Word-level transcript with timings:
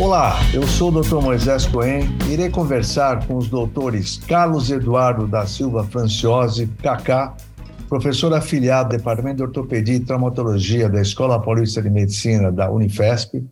Olá, 0.00 0.38
eu 0.54 0.64
sou 0.64 0.92
o 0.92 1.02
Dr. 1.02 1.20
Moisés 1.20 1.66
Cohen 1.66 2.08
irei 2.30 2.48
conversar 2.48 3.26
com 3.26 3.34
os 3.34 3.48
doutores 3.48 4.16
Carlos 4.28 4.70
Eduardo 4.70 5.26
da 5.26 5.44
Silva 5.44 5.82
Franciose, 5.82 6.68
Kaká, 6.80 7.34
professor 7.88 8.32
afiliado 8.32 8.90
do 8.90 8.96
Departamento 8.96 9.38
de 9.38 9.42
Ortopedia 9.42 9.96
e 9.96 10.00
Traumatologia 10.00 10.88
da 10.88 11.02
Escola 11.02 11.42
Paulista 11.42 11.82
de 11.82 11.90
Medicina 11.90 12.52
da 12.52 12.70
Unifesp, 12.70 13.44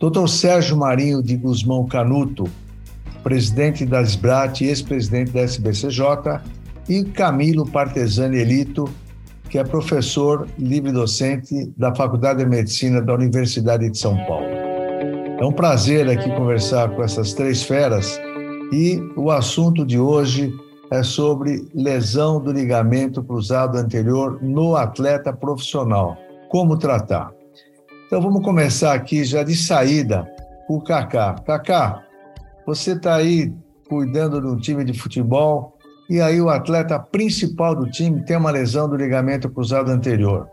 Dr. 0.00 0.26
Sérgio 0.26 0.74
Marinho 0.74 1.22
de 1.22 1.36
Guzmão 1.36 1.86
Canuto, 1.86 2.44
presidente 3.22 3.84
da 3.84 4.00
SBRAT 4.00 4.62
e 4.62 4.68
ex-presidente 4.68 5.32
da 5.32 5.42
SBCJ, 5.42 6.40
e 6.88 7.04
Camilo 7.04 7.68
Partesani 7.68 8.38
Elito, 8.38 8.88
que 9.50 9.58
é 9.58 9.64
professor 9.64 10.48
livre-docente 10.58 11.70
da 11.76 11.94
Faculdade 11.94 12.42
de 12.42 12.48
Medicina 12.48 13.02
da 13.02 13.12
Universidade 13.12 13.90
de 13.90 13.98
São 13.98 14.16
Paulo. 14.24 14.53
É 15.38 15.44
um 15.44 15.52
prazer 15.52 16.08
aqui 16.08 16.30
conversar 16.30 16.90
com 16.90 17.02
essas 17.02 17.34
três 17.34 17.62
feras 17.62 18.20
e 18.72 19.00
o 19.16 19.30
assunto 19.30 19.84
de 19.84 19.98
hoje 19.98 20.54
é 20.90 21.02
sobre 21.02 21.68
lesão 21.74 22.40
do 22.40 22.52
ligamento 22.52 23.22
cruzado 23.22 23.76
anterior 23.76 24.38
no 24.40 24.76
atleta 24.76 25.32
profissional. 25.32 26.16
Como 26.48 26.78
tratar? 26.78 27.32
Então 28.06 28.22
vamos 28.22 28.44
começar 28.44 28.94
aqui 28.94 29.24
já 29.24 29.42
de 29.42 29.56
saída 29.56 30.24
o 30.68 30.80
Kaká. 30.80 31.34
Kaká, 31.44 32.04
você 32.64 32.92
está 32.92 33.16
aí 33.16 33.52
cuidando 33.88 34.40
de 34.40 34.46
um 34.46 34.56
time 34.56 34.84
de 34.84 34.96
futebol 34.96 35.76
e 36.08 36.20
aí 36.20 36.40
o 36.40 36.48
atleta 36.48 36.98
principal 36.98 37.74
do 37.74 37.90
time 37.90 38.24
tem 38.24 38.36
uma 38.36 38.52
lesão 38.52 38.88
do 38.88 38.96
ligamento 38.96 39.50
cruzado 39.50 39.90
anterior. 39.90 40.48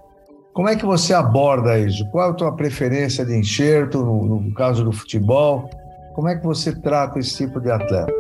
Como 0.54 0.68
é 0.68 0.76
que 0.76 0.86
você 0.86 1.14
aborda 1.14 1.80
isso? 1.80 2.06
Qual 2.12 2.28
é 2.28 2.32
a 2.32 2.34
tua 2.34 2.52
preferência 2.52 3.26
de 3.26 3.34
enxerto 3.34 4.04
no, 4.04 4.42
no 4.42 4.54
caso 4.54 4.84
do 4.84 4.92
futebol? 4.92 5.70
Como 6.14 6.28
é 6.28 6.36
que 6.36 6.46
você 6.46 6.76
trata 6.76 7.20
esse 7.20 7.38
tipo 7.38 7.62
de 7.62 7.72
atleta? 7.72 8.12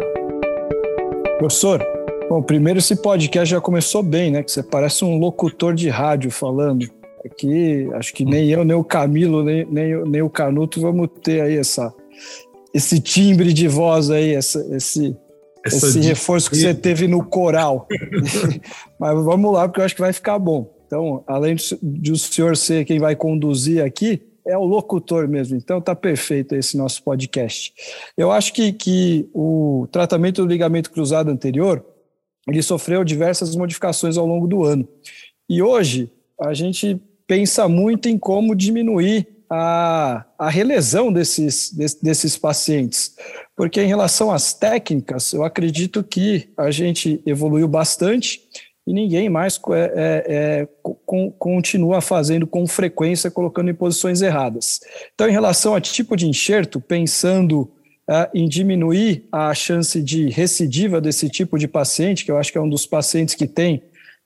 Professor, 1.37 1.85
bom, 2.29 2.41
primeiro 2.41 2.79
esse 2.79 2.95
podcast 2.95 3.51
já 3.51 3.59
começou 3.59 4.01
bem, 4.01 4.31
né? 4.31 4.43
Que 4.43 4.51
você 4.51 4.63
parece 4.63 5.03
um 5.03 5.17
locutor 5.17 5.73
de 5.73 5.89
rádio 5.89 6.31
falando. 6.31 6.89
Aqui, 7.25 7.89
acho 7.95 8.13
que 8.13 8.23
nem 8.23 8.47
eu, 8.47 8.63
nem 8.63 8.77
o 8.77 8.83
Camilo, 8.83 9.43
nem, 9.43 9.65
nem, 9.65 10.01
nem 10.05 10.21
o 10.21 10.29
Canuto 10.29 10.79
vamos 10.79 11.09
ter 11.21 11.41
aí 11.41 11.57
essa, 11.57 11.93
esse 12.73 12.99
timbre 12.99 13.51
de 13.51 13.67
voz 13.67 14.09
aí, 14.09 14.33
essa, 14.33 14.65
esse, 14.73 15.15
essa 15.65 15.85
esse 15.85 15.99
reforço 15.99 16.49
que 16.49 16.55
você 16.55 16.73
teve 16.73 17.09
no 17.09 17.25
coral. 17.25 17.87
Mas 18.97 19.23
vamos 19.23 19.53
lá, 19.53 19.67
porque 19.67 19.81
eu 19.81 19.85
acho 19.85 19.95
que 19.95 20.01
vai 20.01 20.13
ficar 20.13 20.39
bom. 20.39 20.80
Então, 20.91 21.23
além 21.25 21.55
de 21.81 22.11
o 22.11 22.17
senhor 22.17 22.57
ser 22.57 22.83
quem 22.83 22.99
vai 22.99 23.15
conduzir 23.15 23.81
aqui, 23.81 24.21
é 24.45 24.57
o 24.57 24.65
locutor 24.65 25.25
mesmo. 25.25 25.55
Então, 25.55 25.79
tá 25.79 25.95
perfeito 25.95 26.53
esse 26.53 26.75
nosso 26.75 27.01
podcast. 27.01 27.73
Eu 28.17 28.29
acho 28.29 28.51
que, 28.51 28.73
que 28.73 29.29
o 29.33 29.87
tratamento 29.89 30.41
do 30.41 30.51
ligamento 30.51 30.91
cruzado 30.91 31.31
anterior 31.31 31.85
ele 32.45 32.61
sofreu 32.61 33.05
diversas 33.05 33.55
modificações 33.55 34.17
ao 34.17 34.25
longo 34.25 34.47
do 34.47 34.65
ano. 34.65 34.85
E 35.47 35.61
hoje 35.61 36.11
a 36.41 36.53
gente 36.53 37.01
pensa 37.25 37.69
muito 37.69 38.09
em 38.09 38.17
como 38.17 38.53
diminuir 38.53 39.25
a, 39.49 40.25
a 40.37 40.49
relesão 40.49 41.09
desses, 41.13 41.71
desses 42.01 42.37
pacientes. 42.37 43.15
Porque, 43.55 43.81
em 43.81 43.87
relação 43.87 44.29
às 44.29 44.53
técnicas, 44.53 45.31
eu 45.31 45.45
acredito 45.45 46.03
que 46.03 46.49
a 46.57 46.69
gente 46.69 47.21
evoluiu 47.25 47.67
bastante 47.69 48.41
e 48.91 48.93
ninguém 48.93 49.29
mais 49.29 49.57
é, 49.69 49.79
é, 49.79 50.23
é, 50.27 50.67
com, 51.05 51.31
continua 51.31 52.01
fazendo 52.01 52.45
com 52.45 52.67
frequência, 52.67 53.31
colocando 53.31 53.71
em 53.71 53.73
posições 53.73 54.21
erradas. 54.21 54.81
Então, 55.13 55.29
em 55.29 55.31
relação 55.31 55.73
a 55.73 55.79
tipo 55.79 56.17
de 56.17 56.27
enxerto, 56.27 56.81
pensando 56.81 57.61
uh, 57.61 58.27
em 58.33 58.49
diminuir 58.49 59.29
a 59.31 59.53
chance 59.53 60.03
de 60.03 60.29
recidiva 60.29 60.99
desse 60.99 61.29
tipo 61.29 61.57
de 61.57 61.69
paciente, 61.69 62.25
que 62.25 62.31
eu 62.31 62.37
acho 62.37 62.51
que 62.51 62.57
é 62.57 62.61
um 62.61 62.67
dos 62.67 62.85
pacientes 62.85 63.33
que 63.33 63.47
tem 63.47 63.81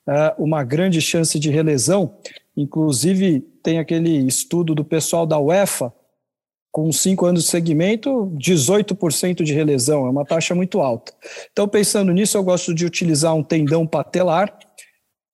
uh, 0.08 0.44
uma 0.44 0.64
grande 0.64 1.00
chance 1.00 1.38
de 1.38 1.52
relesão, 1.52 2.16
inclusive 2.58 3.42
tem 3.62 3.78
aquele 3.78 4.26
estudo 4.26 4.74
do 4.74 4.84
pessoal 4.84 5.28
da 5.28 5.40
UEFA, 5.40 5.94
com 6.76 6.92
cinco 6.92 7.26
anos 7.26 7.46
de 7.46 7.50
segmento, 7.50 8.30
18% 8.36 9.44
de 9.44 9.54
relesão, 9.54 10.08
é 10.08 10.10
uma 10.10 10.26
taxa 10.26 10.54
muito 10.54 10.82
alta. 10.82 11.14
Então, 11.50 11.70
pensando 11.70 12.12
nisso, 12.12 12.38
eu 12.38 12.44
gosto 12.44 12.74
de 12.74 12.86
utilizar 12.86 13.34
um 13.34 13.42
tendão 13.42 13.88
patelar 13.88 14.54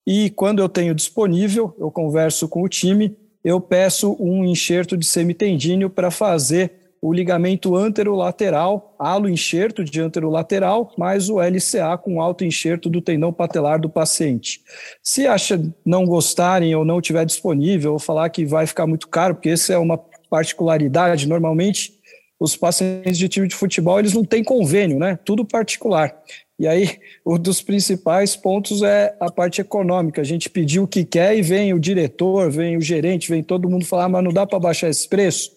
e 0.06 0.29
quando 0.29 0.59
eu 0.59 0.69
tenho 0.69 0.94
disponível, 0.94 1.75
eu 1.79 1.90
converso 1.90 2.47
com 2.47 2.62
o 2.62 2.69
time, 2.69 3.18
eu 3.44 3.59
peço 3.59 4.16
um 4.19 4.46
enxerto 4.46 4.96
de 4.96 5.03
semitendíneo 5.03 5.90
para 5.90 6.12
fazer 6.12 6.74
o 7.02 7.12
ligamento 7.12 7.75
anterolateral, 7.75 8.96
halo 9.00 9.28
enxerto 9.28 9.84
de 9.84 10.00
anterolateral, 10.00 10.94
mais 10.96 11.28
o 11.28 11.40
LCA 11.40 11.97
com 11.97 12.22
alto 12.22 12.46
enxerto 12.46 12.88
do 12.88 13.02
tendão 13.02 13.34
patelar 13.34 13.81
do 13.81 13.90
paciente. 13.90 14.62
Se 15.02 15.25
acha 15.25 15.59
não 15.84 16.06
gostarem 16.06 16.75
ou 16.75 16.85
não 16.85 17.02
tiver 17.02 17.25
disponível, 17.25 17.94
ou 17.94 18.00
falar 18.00 18.29
que 18.29 18.46
vai 18.46 18.68
ficar 18.68 18.85
muito 18.85 19.08
caro, 19.08 19.34
porque 19.34 19.50
essa 19.50 19.73
é 19.73 19.78
uma 19.79 20.00
particularidade, 20.31 21.28
normalmente 21.28 21.94
os 22.40 22.56
pacientes 22.56 23.19
de 23.19 23.30
time 23.30 23.47
de 23.47 23.53
futebol, 23.53 24.00
eles 24.00 24.14
não 24.14 24.25
têm 24.25 24.44
convênio, 24.44 24.97
né? 24.97 25.19
Tudo 25.24 25.46
particular. 25.46 26.16
E 26.58 26.68
aí, 26.68 26.97
um 27.24 27.38
dos 27.38 27.62
principais 27.62 28.36
pontos 28.36 28.81
é 28.81 29.16
a 29.20 29.31
parte 29.31 29.62
econômica. 29.62 30.22
A 30.22 30.24
gente 30.24 30.50
pediu 30.50 30.84
o 30.84 30.88
que 30.88 31.06
quer 31.06 31.38
e 31.38 31.44
vem 31.44 31.74
o 31.74 31.80
diretor, 31.80 32.50
vem 32.50 32.78
o 32.78 32.81
gerente, 32.81 33.30
vem 33.30 33.44
todo 33.44 33.70
mundo 33.70 33.86
falar, 33.86 34.09
mas 34.09 34.24
não 34.24 34.34
dá 34.34 34.47
para 34.47 34.59
baixar 34.59 34.90
esse 34.90 35.08
preço 35.08 35.52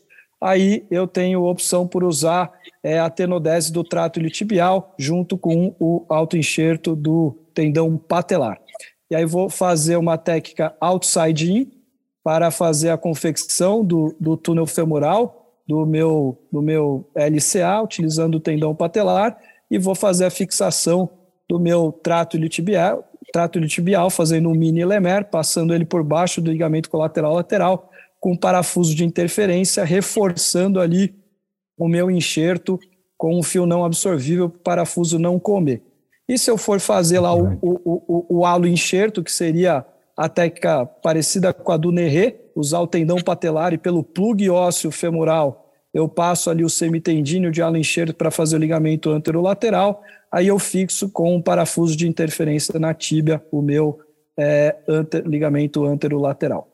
aí 0.45 0.85
eu 0.91 1.07
tenho 1.07 1.45
opção 1.45 1.89
por 1.89 2.05
usar 2.05 2.53
é, 2.83 3.01
a 3.01 3.09
tenodese 3.09 3.73
do 3.73 3.83
trato 3.83 4.19
iliotibial 4.19 4.95
junto 4.99 5.39
com 5.39 5.75
o 5.81 6.05
autoenxerto 6.07 6.95
do 6.95 7.35
tendão 7.55 7.97
patelar. 7.97 8.61
E 9.11 9.17
aí 9.17 9.25
vou 9.25 9.49
fazer 9.49 9.97
uma 9.97 10.19
técnica 10.19 10.77
outside 10.79 11.51
in 11.51 11.71
para 12.25 12.51
fazer 12.51 12.89
a 12.89 12.97
confecção 12.97 13.85
do, 13.85 14.17
do 14.19 14.35
túnel 14.35 14.67
femoral 14.67 15.45
do 15.69 15.85
meu, 15.85 16.39
do 16.51 16.63
meu 16.63 17.09
LCA, 17.15 17.83
utilizando 17.83 18.37
o 18.37 18.41
tendão 18.41 18.75
patelar, 18.75 19.39
e 19.71 19.79
vou 19.79 19.95
fazer 19.95 20.25
a 20.25 20.31
fixação 20.31 21.09
do 21.49 21.61
meu 21.61 21.93
trato 21.93 22.37
iliotibial, 22.37 23.05
trato 23.33 23.59
iliotibial 23.59 24.09
fazendo 24.11 24.49
um 24.49 24.55
mini 24.55 24.85
lemer, 24.85 25.27
passando 25.27 25.75
ele 25.75 25.85
por 25.85 26.03
baixo 26.03 26.41
do 26.41 26.51
ligamento 26.51 26.89
colateral 26.89 27.35
lateral, 27.35 27.91
com 28.21 28.37
parafuso 28.37 28.95
de 28.95 29.05
interferência, 29.05 29.85
reforçando 29.85 30.81
ali 30.81 31.15
o 31.77 31.89
meu 31.89 32.11
enxerto 32.11 32.79
com 33.17 33.39
um 33.39 33.43
fio 33.43 33.67
não 33.67 33.85
absorvível 33.85 34.49
para 34.49 34.57
o 34.57 34.63
parafuso 34.63 35.19
não 35.19 35.39
comer. 35.39 35.83
E 36.29 36.39
se 36.39 36.51
eu 36.51 36.57
for 36.57 36.81
fazer 36.81 37.21
lá 37.21 37.35
o, 37.35 37.59
o, 37.61 37.79
o, 37.85 38.39
o 38.39 38.47
halo 38.47 38.67
enxerto, 38.67 39.23
que 39.23 39.31
seria 39.31 39.85
a 40.17 40.29
técnica 40.29 40.87
parecida 40.87 41.53
com 41.53 41.73
a 41.73 41.77
do 41.77 41.91
Nerré, 41.91 42.37
usar 42.55 42.81
o 42.81 42.87
tendão 42.87 43.17
patelar 43.17 43.73
e 43.73 43.79
pelo 43.79 44.05
plug 44.05 44.49
ósseo 44.49 44.91
femoral, 44.91 45.73
eu 45.93 46.09
passo 46.09 46.51
ali 46.51 46.65
o 46.65 46.69
semitendíneo 46.69 47.53
de 47.53 47.63
halo 47.63 47.77
enxerto 47.77 48.15
para 48.15 48.31
fazer 48.31 48.57
o 48.57 48.59
ligamento 48.59 49.11
anterolateral, 49.11 50.03
aí 50.31 50.49
eu 50.49 50.59
fixo 50.59 51.09
com 51.09 51.37
um 51.37 51.41
parafuso 51.41 51.97
de 51.97 52.09
interferência 52.09 52.79
na 52.79 52.93
tíbia 52.93 53.45
o 53.53 53.63
meu 53.63 54.01
é, 54.37 54.77
anter, 54.89 55.25
ligamento 55.25 55.85
anterolateral. 55.85 56.69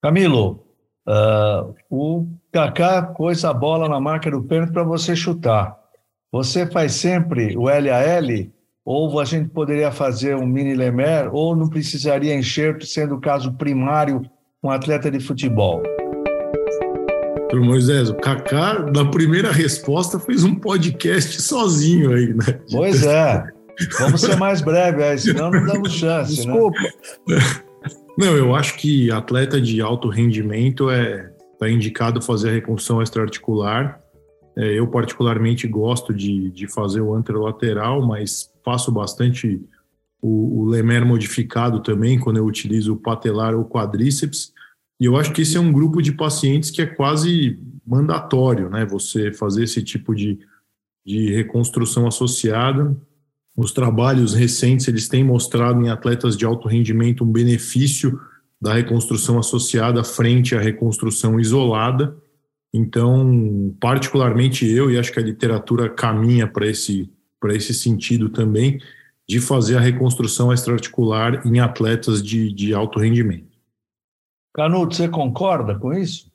Camilo, 0.00 0.64
uh, 1.08 1.74
o 1.90 2.26
Kaká 2.52 3.02
pôs 3.02 3.44
a 3.44 3.52
bola 3.52 3.88
na 3.88 4.00
marca 4.00 4.30
do 4.30 4.42
pênalti 4.42 4.72
para 4.72 4.84
você 4.84 5.16
chutar. 5.16 5.76
Você 6.30 6.70
faz 6.70 6.92
sempre 6.92 7.56
o 7.56 7.64
LAL 7.64 8.48
ou 8.90 9.20
a 9.20 9.24
gente 9.26 9.50
poderia 9.50 9.92
fazer 9.92 10.34
um 10.34 10.46
mini 10.46 10.74
Lemer 10.74 11.28
ou 11.30 11.54
não 11.54 11.68
precisaria 11.68 12.34
enxerto, 12.34 12.86
sendo 12.86 13.16
o 13.16 13.20
caso 13.20 13.52
primário 13.52 14.22
um 14.64 14.70
atleta 14.70 15.10
de 15.10 15.20
futebol? 15.20 15.82
Doutor 17.36 17.60
Moisés, 17.60 18.08
o 18.08 18.14
Kaká, 18.14 18.78
na 18.90 19.04
primeira 19.04 19.52
resposta, 19.52 20.18
fez 20.18 20.42
um 20.42 20.54
podcast 20.54 21.42
sozinho 21.42 22.14
aí, 22.14 22.32
né? 22.32 22.60
Pois 22.72 23.04
é. 23.04 23.44
Vamos 23.98 24.22
ser 24.22 24.36
mais 24.36 24.62
breve 24.62 25.04
aí, 25.04 25.18
senão 25.18 25.50
não 25.50 25.66
damos 25.66 25.92
chance. 25.92 26.30
Né? 26.38 26.44
Desculpa. 26.46 26.78
Né? 27.28 27.36
Não, 28.16 28.34
eu 28.38 28.56
acho 28.56 28.74
que 28.78 29.10
atleta 29.10 29.60
de 29.60 29.82
alto 29.82 30.08
rendimento 30.08 30.88
é 30.88 31.30
tá 31.58 31.68
indicado 31.68 32.22
fazer 32.22 32.48
a 32.48 32.52
reconstrução 32.52 33.02
extraarticular. 33.02 34.00
É, 34.56 34.78
eu 34.78 34.86
particularmente 34.86 35.68
gosto 35.68 36.14
de, 36.14 36.50
de 36.50 36.66
fazer 36.66 37.02
o 37.02 37.14
anterolateral, 37.14 38.00
mas 38.04 38.50
faço 38.68 38.92
bastante 38.92 39.58
o, 40.20 40.60
o 40.60 40.64
lemer 40.66 41.06
modificado 41.06 41.80
também 41.80 42.18
quando 42.18 42.36
eu 42.36 42.44
utilizo 42.44 42.92
o 42.92 42.96
patelar 42.98 43.54
ou 43.54 43.64
quadríceps. 43.64 44.52
E 45.00 45.06
eu 45.06 45.16
acho 45.16 45.32
que 45.32 45.40
esse 45.40 45.56
é 45.56 45.60
um 45.60 45.72
grupo 45.72 46.02
de 46.02 46.12
pacientes 46.12 46.70
que 46.70 46.82
é 46.82 46.86
quase 46.86 47.58
mandatório, 47.86 48.68
né? 48.68 48.84
Você 48.84 49.32
fazer 49.32 49.64
esse 49.64 49.82
tipo 49.82 50.14
de, 50.14 50.38
de 51.06 51.34
reconstrução 51.34 52.06
associada. 52.06 52.94
Os 53.56 53.72
trabalhos 53.72 54.34
recentes 54.34 54.86
eles 54.86 55.08
têm 55.08 55.24
mostrado 55.24 55.80
em 55.80 55.88
atletas 55.88 56.36
de 56.36 56.44
alto 56.44 56.68
rendimento 56.68 57.24
um 57.24 57.32
benefício 57.32 58.20
da 58.60 58.74
reconstrução 58.74 59.38
associada 59.38 60.04
frente 60.04 60.54
à 60.54 60.60
reconstrução 60.60 61.40
isolada. 61.40 62.14
Então, 62.74 63.74
particularmente 63.80 64.66
eu, 64.66 64.90
e 64.90 64.98
acho 64.98 65.10
que 65.10 65.18
a 65.18 65.22
literatura 65.22 65.88
caminha 65.88 66.46
para 66.46 66.66
esse, 66.66 67.10
esse 67.46 67.72
sentido 67.72 68.28
também, 68.28 68.80
de 69.28 69.40
fazer 69.40 69.76
a 69.76 69.80
reconstrução 69.80 70.52
extraarticular 70.52 71.46
em 71.46 71.60
atletas 71.60 72.22
de, 72.22 72.52
de 72.52 72.72
alto 72.72 72.98
rendimento. 72.98 73.56
Canuto, 74.54 74.96
você 74.96 75.08
concorda 75.08 75.78
com 75.78 75.92
isso? 75.92 76.32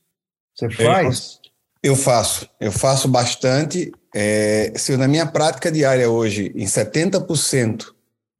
Você 0.56 0.70
faz? 0.70 1.42
Eu 1.82 1.96
faço, 1.96 2.48
eu 2.60 2.72
faço 2.72 3.08
bastante. 3.08 3.92
É, 4.16 4.72
se 4.76 4.94
eu, 4.94 4.98
na 4.98 5.08
minha 5.08 5.26
prática 5.26 5.72
diária 5.72 6.10
hoje, 6.10 6.54
em 6.56 6.66
70% 6.66 7.88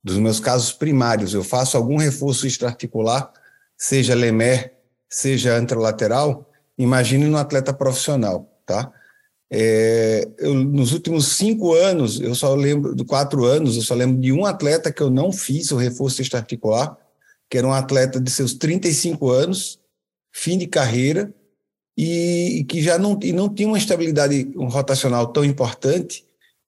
dos 0.04 0.18
meus 0.18 0.40
casos 0.40 0.72
primários, 0.72 1.34
eu 1.34 1.44
faço 1.44 1.76
algum 1.76 1.98
reforço 1.98 2.46
extraarticular, 2.46 3.32
seja 3.76 4.14
lemer, 4.14 4.74
seja 5.10 5.56
anterolateral, 5.56 6.50
imagine 6.78 7.26
no 7.26 7.38
atleta 7.38 7.74
profissional, 7.74 8.50
tá? 8.66 8.92
É, 9.56 10.28
eu, 10.40 10.56
nos 10.56 10.94
últimos 10.94 11.28
cinco 11.28 11.76
anos, 11.76 12.20
eu 12.20 12.34
só 12.34 12.56
lembro, 12.56 12.96
de 12.96 13.06
quatro 13.06 13.46
anos, 13.46 13.76
eu 13.76 13.84
só 13.84 13.94
lembro 13.94 14.20
de 14.20 14.32
um 14.32 14.48
atleta 14.48 14.92
que 14.92 15.00
eu 15.00 15.12
não 15.12 15.32
fiz 15.32 15.72
o 15.72 15.78
reforço 15.78 16.24
extraarticular, 16.24 16.98
que 17.48 17.60
era 17.60 17.68
um 17.68 17.72
atleta 17.72 18.20
de 18.20 18.32
seus 18.32 18.56
35 18.56 19.30
anos, 19.30 19.80
fim 20.32 20.58
de 20.58 20.66
carreira, 20.66 21.32
e, 21.96 22.62
e 22.62 22.64
que 22.64 22.82
já 22.82 22.98
não, 22.98 23.20
e 23.22 23.32
não 23.32 23.48
tinha 23.48 23.68
uma 23.68 23.78
estabilidade 23.78 24.52
rotacional 24.56 25.28
tão 25.28 25.46
importante, 25.46 26.26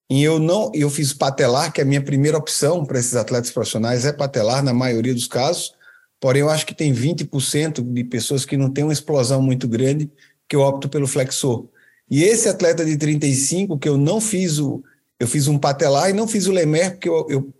e 0.08 0.22
eu 0.22 0.38
não, 0.38 0.70
eu 0.72 0.88
fiz 0.88 1.12
patelar, 1.12 1.72
que 1.72 1.80
é 1.80 1.84
a 1.84 1.86
minha 1.86 2.04
primeira 2.04 2.38
opção 2.38 2.84
para 2.84 3.00
esses 3.00 3.16
atletas 3.16 3.50
profissionais 3.50 4.04
é 4.04 4.12
patelar 4.12 4.62
na 4.62 4.72
maioria 4.72 5.12
dos 5.12 5.26
casos, 5.26 5.74
porém 6.20 6.42
eu 6.42 6.48
acho 6.48 6.64
que 6.64 6.72
tem 6.72 6.94
20% 6.94 7.82
de 7.82 8.04
pessoas 8.04 8.44
que 8.44 8.56
não 8.56 8.70
têm 8.70 8.84
uma 8.84 8.92
explosão 8.92 9.42
muito 9.42 9.66
grande, 9.66 10.08
que 10.48 10.54
eu 10.54 10.60
opto 10.60 10.88
pelo 10.88 11.08
flexor. 11.08 11.66
E 12.10 12.22
esse 12.22 12.48
atleta 12.48 12.84
de 12.84 12.96
35 12.96 13.78
que 13.78 13.88
eu 13.88 13.96
não 13.96 14.20
fiz 14.20 14.58
o 14.58 14.82
eu 15.18 15.26
fiz 15.26 15.48
um 15.48 15.58
patelar 15.58 16.10
e 16.10 16.12
não 16.12 16.28
fiz 16.28 16.46
o 16.46 16.52
lemer 16.52 16.92
porque 16.92 17.08
eu 17.08 17.26
eu 17.28 17.54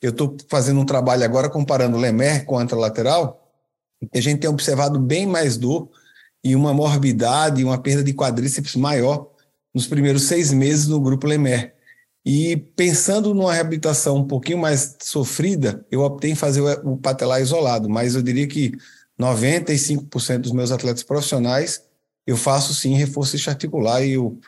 eu 0.00 0.10
estou 0.10 0.36
fazendo 0.48 0.80
um 0.80 0.84
trabalho 0.84 1.24
agora 1.24 1.48
comparando 1.48 1.96
o 1.96 2.00
lemer 2.00 2.44
com 2.44 2.58
a 2.58 2.64
lateral, 2.72 3.52
e 4.00 4.18
a 4.18 4.20
gente 4.20 4.40
tem 4.40 4.50
observado 4.50 4.98
bem 4.98 5.26
mais 5.26 5.56
dor 5.56 5.88
e 6.42 6.54
uma 6.54 6.72
morbidade, 6.72 7.64
uma 7.64 7.78
perda 7.78 8.04
de 8.04 8.12
quadríceps 8.12 8.76
maior 8.76 9.30
nos 9.74 9.86
primeiros 9.86 10.24
seis 10.24 10.52
meses 10.52 10.86
no 10.86 11.00
grupo 11.00 11.26
lemer. 11.26 11.74
E 12.24 12.56
pensando 12.56 13.32
numa 13.34 13.52
reabilitação 13.52 14.16
um 14.16 14.26
pouquinho 14.26 14.58
mais 14.58 14.96
sofrida, 15.00 15.84
eu 15.90 16.00
optei 16.00 16.32
em 16.32 16.34
fazer 16.34 16.60
o 16.84 16.96
patelar 16.96 17.40
isolado, 17.40 17.88
mas 17.88 18.14
eu 18.14 18.22
diria 18.22 18.46
que 18.46 18.72
95% 19.18 20.38
dos 20.38 20.52
meus 20.52 20.72
atletas 20.72 21.02
profissionais 21.02 21.82
eu 22.26 22.36
faço 22.36 22.74
sim 22.74 22.94
reforço 22.94 23.36
articular 23.48 24.02
e 24.02 24.12
eu 24.12 24.38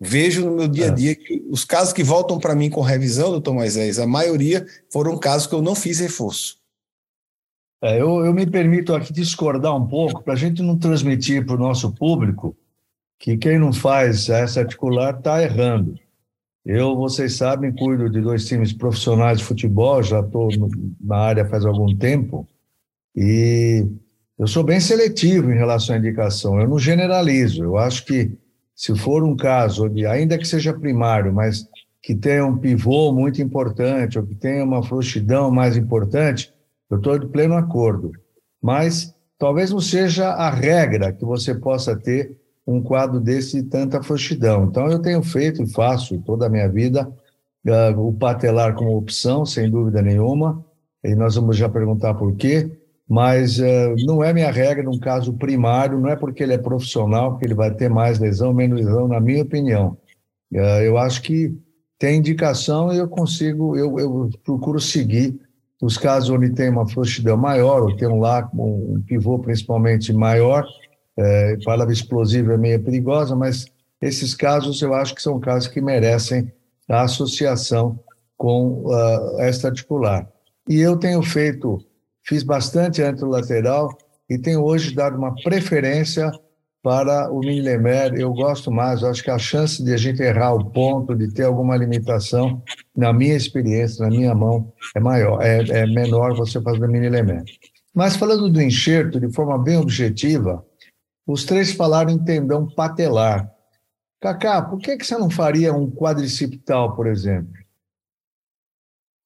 vejo 0.00 0.44
no 0.44 0.56
meu 0.56 0.68
dia 0.68 0.86
a 0.86 0.88
é. 0.88 0.92
dia 0.92 1.14
que 1.14 1.44
os 1.48 1.64
casos 1.64 1.92
que 1.92 2.04
voltam 2.04 2.38
para 2.38 2.54
mim 2.54 2.70
com 2.70 2.80
revisão, 2.80 3.30
doutor 3.30 3.54
Moisés, 3.54 3.98
a 3.98 4.06
maioria 4.06 4.66
foram 4.92 5.18
casos 5.18 5.46
que 5.46 5.54
eu 5.54 5.62
não 5.62 5.74
fiz 5.74 5.98
reforço. 5.98 6.58
É, 7.82 8.00
eu, 8.00 8.24
eu 8.24 8.32
me 8.32 8.46
permito 8.46 8.94
aqui 8.94 9.12
discordar 9.12 9.74
um 9.76 9.86
pouco 9.86 10.22
para 10.22 10.34
a 10.34 10.36
gente 10.36 10.62
não 10.62 10.78
transmitir 10.78 11.44
para 11.44 11.56
o 11.56 11.58
nosso 11.58 11.92
público 11.92 12.56
que 13.18 13.36
quem 13.36 13.58
não 13.58 13.72
faz 13.72 14.28
essa 14.28 14.60
articular 14.60 15.16
está 15.16 15.42
errando. 15.42 15.98
Eu, 16.64 16.96
vocês 16.96 17.34
sabem, 17.36 17.72
cuido 17.72 18.10
de 18.10 18.20
dois 18.20 18.46
times 18.46 18.72
profissionais 18.72 19.38
de 19.38 19.44
futebol, 19.44 20.02
já 20.02 20.20
estou 20.20 20.48
na 21.00 21.16
área 21.16 21.48
faz 21.48 21.64
algum 21.64 21.94
tempo, 21.96 22.46
e 23.14 23.86
eu 24.38 24.46
sou 24.46 24.62
bem 24.62 24.80
seletivo 24.80 25.50
em 25.50 25.56
relação 25.56 25.94
à 25.94 25.98
indicação, 25.98 26.60
eu 26.60 26.68
não 26.68 26.78
generalizo. 26.78 27.64
Eu 27.64 27.76
acho 27.76 28.04
que 28.04 28.36
se 28.74 28.94
for 28.96 29.24
um 29.24 29.34
caso, 29.34 29.88
de, 29.88 30.04
ainda 30.04 30.36
que 30.36 30.46
seja 30.46 30.74
primário, 30.74 31.32
mas 31.32 31.66
que 32.02 32.14
tenha 32.14 32.44
um 32.44 32.58
pivô 32.58 33.12
muito 33.12 33.40
importante, 33.40 34.18
ou 34.18 34.26
que 34.26 34.34
tenha 34.34 34.62
uma 34.62 34.82
frouxidão 34.82 35.50
mais 35.50 35.76
importante, 35.76 36.52
eu 36.90 36.98
estou 36.98 37.18
de 37.18 37.26
pleno 37.26 37.54
acordo. 37.54 38.12
Mas 38.62 39.14
talvez 39.38 39.70
não 39.70 39.80
seja 39.80 40.28
a 40.28 40.50
regra 40.50 41.12
que 41.12 41.24
você 41.24 41.54
possa 41.54 41.96
ter 41.96 42.36
um 42.66 42.82
quadro 42.82 43.18
desse 43.18 43.62
de 43.62 43.68
tanta 43.68 44.02
frouxidão. 44.02 44.64
Então, 44.64 44.88
eu 44.88 44.98
tenho 44.98 45.22
feito 45.22 45.62
e 45.62 45.72
faço 45.72 46.20
toda 46.20 46.46
a 46.46 46.48
minha 46.48 46.68
vida 46.68 47.08
uh, 47.66 48.00
o 48.00 48.12
patelar 48.12 48.74
como 48.74 48.96
opção, 48.96 49.46
sem 49.46 49.70
dúvida 49.70 50.02
nenhuma, 50.02 50.64
e 51.02 51.14
nós 51.14 51.36
vamos 51.36 51.56
já 51.56 51.68
perguntar 51.68 52.14
por 52.14 52.34
quê, 52.36 52.70
mas 53.08 53.58
uh, 53.58 53.94
não 54.04 54.22
é 54.22 54.32
minha 54.32 54.50
regra 54.50 54.82
num 54.82 54.98
caso 54.98 55.32
primário, 55.32 56.00
não 56.00 56.08
é 56.08 56.16
porque 56.16 56.42
ele 56.42 56.54
é 56.54 56.58
profissional 56.58 57.38
que 57.38 57.44
ele 57.44 57.54
vai 57.54 57.72
ter 57.72 57.88
mais 57.88 58.18
lesão, 58.18 58.52
menos 58.52 58.80
lesão, 58.80 59.06
na 59.06 59.20
minha 59.20 59.42
opinião. 59.42 59.96
Uh, 60.52 60.82
eu 60.82 60.98
acho 60.98 61.22
que 61.22 61.56
tem 61.98 62.18
indicação 62.18 62.92
e 62.92 62.98
eu 62.98 63.08
consigo, 63.08 63.76
eu, 63.76 63.98
eu 63.98 64.30
procuro 64.44 64.80
seguir 64.80 65.38
os 65.80 65.96
casos 65.96 66.30
onde 66.30 66.50
tem 66.50 66.68
uma 66.68 66.88
frouxidão 66.88 67.36
maior, 67.36 67.82
ou 67.82 67.96
tem 67.96 68.08
um 68.08 68.18
lá, 68.18 68.48
um 68.54 69.02
pivô 69.06 69.38
principalmente 69.38 70.12
maior, 70.12 70.66
é, 71.18 71.56
palavra 71.64 71.92
explosiva 71.92 72.54
é 72.54 72.58
meio 72.58 72.82
perigosa, 72.82 73.34
mas 73.34 73.66
esses 74.00 74.34
casos 74.34 74.80
eu 74.82 74.94
acho 74.94 75.14
que 75.14 75.22
são 75.22 75.40
casos 75.40 75.68
que 75.68 75.80
merecem 75.80 76.52
a 76.88 77.02
associação 77.02 77.98
com 78.36 78.84
uh, 78.84 79.40
esta 79.40 79.68
articular. 79.68 80.28
E 80.68 80.78
eu 80.78 80.96
tenho 80.96 81.22
feito, 81.22 81.78
fiz 82.26 82.42
bastante 82.42 83.02
anterolateral 83.02 83.96
e 84.28 84.36
tenho 84.36 84.62
hoje 84.62 84.94
dado 84.94 85.16
uma 85.16 85.34
preferência 85.36 86.30
para 86.82 87.32
o 87.32 87.40
milimer. 87.40 88.14
Eu 88.14 88.32
gosto 88.32 88.70
mais, 88.70 89.02
eu 89.02 89.10
acho 89.10 89.22
que 89.22 89.30
a 89.30 89.38
chance 89.38 89.82
de 89.82 89.92
a 89.92 89.96
gente 89.96 90.22
errar 90.22 90.54
o 90.54 90.70
ponto, 90.70 91.14
de 91.14 91.32
ter 91.32 91.44
alguma 91.44 91.76
limitação, 91.76 92.62
na 92.96 93.12
minha 93.12 93.34
experiência, 93.34 94.04
na 94.04 94.10
minha 94.10 94.34
mão, 94.34 94.72
é 94.94 95.00
maior, 95.00 95.42
é, 95.42 95.58
é 95.68 95.86
menor 95.86 96.34
você 96.36 96.60
fazer 96.60 96.84
o 96.84 96.88
milimer. 96.88 97.44
Mas 97.94 98.16
falando 98.16 98.50
do 98.50 98.60
enxerto 98.60 99.18
de 99.18 99.32
forma 99.32 99.58
bem 99.58 99.78
objetiva, 99.78 100.64
os 101.26 101.44
três 101.44 101.72
falaram 101.72 102.10
em 102.10 102.22
tendão 102.22 102.66
patelar. 102.66 103.50
Cacá, 104.20 104.62
por 104.62 104.78
que, 104.78 104.96
que 104.96 105.06
você 105.06 105.16
não 105.16 105.30
faria 105.30 105.72
um 105.72 105.90
quadricipital, 105.90 106.94
por 106.94 107.06
exemplo? 107.06 107.52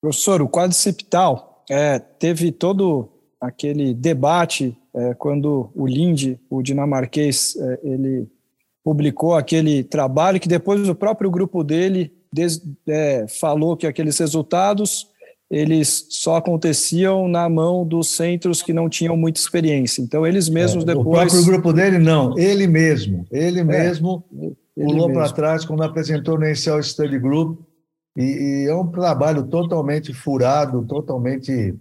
Professor, 0.00 0.40
o 0.40 0.48
quadricipital 0.48 1.49
é, 1.70 1.98
teve 1.98 2.50
todo 2.50 3.08
aquele 3.40 3.94
debate 3.94 4.76
é, 4.94 5.14
quando 5.14 5.70
o 5.74 5.86
Linde, 5.86 6.38
o 6.50 6.62
dinamarquês, 6.62 7.56
é, 7.56 7.80
ele 7.84 8.26
publicou 8.82 9.36
aquele 9.36 9.84
trabalho 9.84 10.40
que 10.40 10.48
depois 10.48 10.88
o 10.88 10.94
próprio 10.94 11.30
grupo 11.30 11.62
dele 11.62 12.12
des, 12.32 12.60
é, 12.88 13.26
falou 13.28 13.76
que 13.76 13.86
aqueles 13.86 14.18
resultados 14.18 15.08
eles 15.50 16.06
só 16.10 16.36
aconteciam 16.36 17.26
na 17.26 17.48
mão 17.48 17.84
dos 17.84 18.14
centros 18.14 18.62
que 18.62 18.72
não 18.72 18.88
tinham 18.88 19.16
muita 19.16 19.40
experiência. 19.40 20.00
Então, 20.00 20.24
eles 20.24 20.48
mesmos 20.48 20.84
é, 20.84 20.86
depois. 20.86 21.06
O 21.06 21.10
próprio 21.10 21.44
grupo 21.44 21.72
dele, 21.72 21.98
não, 21.98 22.38
ele 22.38 22.68
mesmo. 22.68 23.26
Ele 23.32 23.58
é, 23.58 23.64
mesmo 23.64 24.24
pulou 24.76 25.12
para 25.12 25.28
trás 25.32 25.64
quando 25.64 25.82
apresentou 25.82 26.38
no 26.38 26.46
Excel 26.46 26.80
Study 26.80 27.18
Group. 27.18 27.58
E, 28.16 28.22
e, 28.22 28.66
é 28.68 28.74
um 28.74 28.86
trabalho 28.86 29.44
totalmente 29.44 30.12
furado, 30.12 30.84
totalmente 30.86 31.74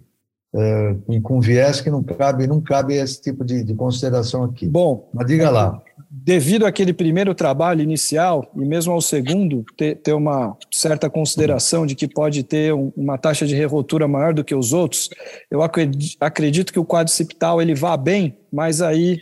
é, 0.54 0.96
com, 1.22 1.40
viés 1.40 1.80
que 1.80 1.90
não 1.90 2.02
cabe, 2.02 2.46
não 2.46 2.60
cabe 2.60 2.94
esse 2.94 3.20
tipo 3.20 3.44
de, 3.44 3.64
de 3.64 3.74
consideração 3.74 4.44
aqui. 4.44 4.66
Bom, 4.66 5.08
mas 5.12 5.26
diga 5.26 5.50
lá 5.50 5.82
devido 6.10 6.66
àquele 6.66 6.92
primeiro 6.92 7.32
trabalho 7.34 7.82
inicial 7.82 8.50
e 8.56 8.64
mesmo 8.64 8.92
ao 8.92 9.00
segundo 9.00 9.64
ter, 9.76 9.94
ter 9.96 10.12
uma 10.12 10.56
certa 10.68 11.08
consideração 11.08 11.86
de 11.86 11.94
que 11.94 12.08
pode 12.08 12.42
ter 12.42 12.74
um, 12.74 12.92
uma 12.96 13.16
taxa 13.16 13.46
de 13.46 13.54
revoltura 13.54 14.08
maior 14.08 14.34
do 14.34 14.42
que 14.42 14.54
os 14.54 14.72
outros, 14.72 15.08
eu 15.48 15.62
acredito, 15.62 16.16
acredito 16.20 16.72
que 16.72 16.80
o 16.80 16.84
quadricipital 16.84 17.62
ele 17.62 17.76
vá 17.76 17.96
bem, 17.96 18.36
mas 18.52 18.82
aí 18.82 19.20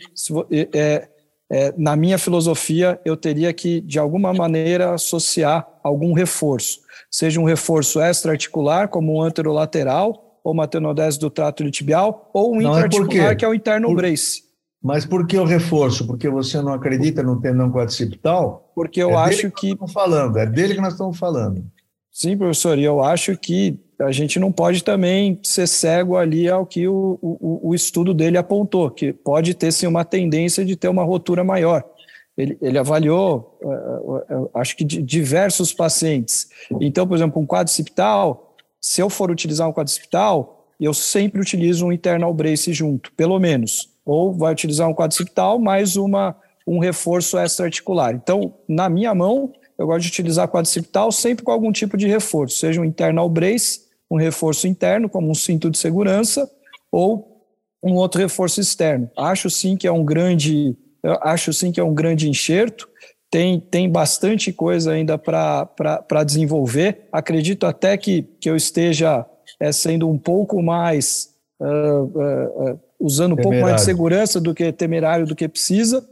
é, 0.73 1.07
é, 1.51 1.73
na 1.77 1.95
minha 1.95 2.17
filosofia 2.17 2.99
eu 3.05 3.15
teria 3.15 3.53
que 3.53 3.81
de 3.81 3.99
alguma 3.99 4.33
maneira 4.33 4.95
associar 4.95 5.67
algum 5.83 6.13
reforço, 6.13 6.79
seja 7.09 7.39
um 7.39 7.43
reforço 7.43 7.99
extra-articular 7.99 8.87
como 8.87 9.17
um 9.17 9.21
anterolateral 9.21 10.39
ou 10.43 10.53
uma 10.53 10.67
tenodese 10.67 11.19
do 11.19 11.29
trato 11.29 11.69
tibial 11.69 12.29
ou 12.33 12.53
um 12.53 12.61
é 12.61 12.65
intra-articular 12.65 13.35
que 13.35 13.45
é 13.45 13.47
o 13.47 13.53
interno 13.53 13.87
Por... 13.87 13.97
brace. 13.97 14.49
Mas 14.81 15.05
por 15.05 15.27
que 15.27 15.37
o 15.37 15.43
reforço? 15.43 16.07
Porque 16.07 16.29
você 16.29 16.61
não 16.61 16.73
acredita 16.73 17.21
no 17.21 17.41
tendão 17.41 17.69
quadricipital? 17.69 18.71
Porque 18.73 19.01
eu 19.03 19.11
é 19.11 19.15
acho 19.15 19.51
que. 19.51 19.75
que 19.75 19.91
falando, 19.91 20.37
é 20.37 20.45
dele 20.45 20.75
que 20.75 20.81
nós 20.81 20.93
estamos 20.93 21.17
falando. 21.17 21.65
Sim, 22.11 22.37
professor, 22.37 22.77
e 22.77 22.83
eu 22.83 23.03
acho 23.03 23.37
que 23.37 23.77
a 23.99 24.11
gente 24.11 24.39
não 24.39 24.51
pode 24.51 24.83
também 24.83 25.39
ser 25.43 25.67
cego 25.67 26.15
ali 26.15 26.49
ao 26.49 26.65
que 26.65 26.87
o, 26.87 27.19
o, 27.21 27.69
o 27.69 27.75
estudo 27.75 28.13
dele 28.13 28.37
apontou, 28.37 28.89
que 28.89 29.11
pode 29.11 29.53
ter 29.53 29.71
sim 29.71 29.85
uma 29.85 30.05
tendência 30.05 30.63
de 30.63 30.75
ter 30.75 30.87
uma 30.87 31.03
rotura 31.03 31.43
maior. 31.43 31.83
Ele, 32.39 32.57
ele 32.61 32.77
avaliou, 32.77 33.57
uh, 33.61 34.43
uh, 34.43 34.49
acho 34.53 34.75
que 34.75 34.83
diversos 34.83 35.73
pacientes. 35.73 36.49
Então, 36.79 37.07
por 37.07 37.15
exemplo, 37.15 37.41
um 37.41 37.45
quadricipital, 37.45 38.55
se 38.79 39.01
eu 39.01 39.09
for 39.09 39.29
utilizar 39.29 39.67
um 39.67 39.73
quadricipital, 39.73 40.67
eu 40.79 40.93
sempre 40.93 41.41
utilizo 41.41 41.85
um 41.85 41.91
internal 41.91 42.33
brace 42.33 42.71
junto, 42.71 43.11
pelo 43.13 43.37
menos 43.39 43.89
ou 44.09 44.33
vai 44.33 44.51
utilizar 44.51 44.89
um 44.89 44.93
quadricipital 44.93 45.59
mais 45.59 45.95
uma, 45.95 46.35
um 46.65 46.79
reforço 46.79 47.37
extra-articular. 47.37 48.15
Então, 48.15 48.55
na 48.67 48.89
minha 48.89 49.13
mão, 49.13 49.53
eu 49.77 49.85
gosto 49.85 50.01
de 50.01 50.07
utilizar 50.07 50.47
quadricipital 50.47 51.11
sempre 51.11 51.45
com 51.45 51.51
algum 51.51 51.71
tipo 51.71 51.95
de 51.95 52.07
reforço, 52.07 52.57
seja 52.57 52.81
um 52.81 52.85
internal 52.85 53.29
brace, 53.29 53.81
um 54.09 54.17
reforço 54.17 54.67
interno, 54.67 55.07
como 55.07 55.29
um 55.29 55.35
cinto 55.35 55.69
de 55.69 55.77
segurança, 55.77 56.49
ou 56.91 57.45
um 57.83 57.93
outro 57.93 58.19
reforço 58.19 58.59
externo. 58.59 59.07
Acho 59.15 59.47
sim 59.47 59.77
que 59.77 59.85
é 59.85 59.91
um 59.91 60.03
grande, 60.03 60.75
acho 61.21 61.53
sim 61.53 61.71
que 61.71 61.79
é 61.79 61.83
um 61.83 61.93
grande 61.93 62.29
enxerto. 62.29 62.87
Tem, 63.31 63.59
tem 63.59 63.89
bastante 63.89 64.51
coisa 64.51 64.91
ainda 64.91 65.17
para 65.17 66.23
desenvolver. 66.25 67.07
Acredito 67.11 67.65
até 67.65 67.95
que, 67.95 68.23
que 68.41 68.49
eu 68.49 68.55
esteja 68.55 69.25
é, 69.59 69.71
sendo 69.71 70.09
um 70.09 70.17
pouco 70.17 70.61
mais 70.63 71.29
uh, 71.59 71.65
uh, 71.65 72.71
uh, 72.71 72.79
usando 72.99 73.33
um 73.33 73.35
temerário. 73.35 73.59
pouco 73.59 73.59
mais 73.61 73.75
de 73.75 73.85
segurança 73.85 74.41
do 74.41 74.53
que 74.53 74.71
temerário 74.71 75.27
do 75.27 75.35
que 75.35 75.47
precisa. 75.47 76.03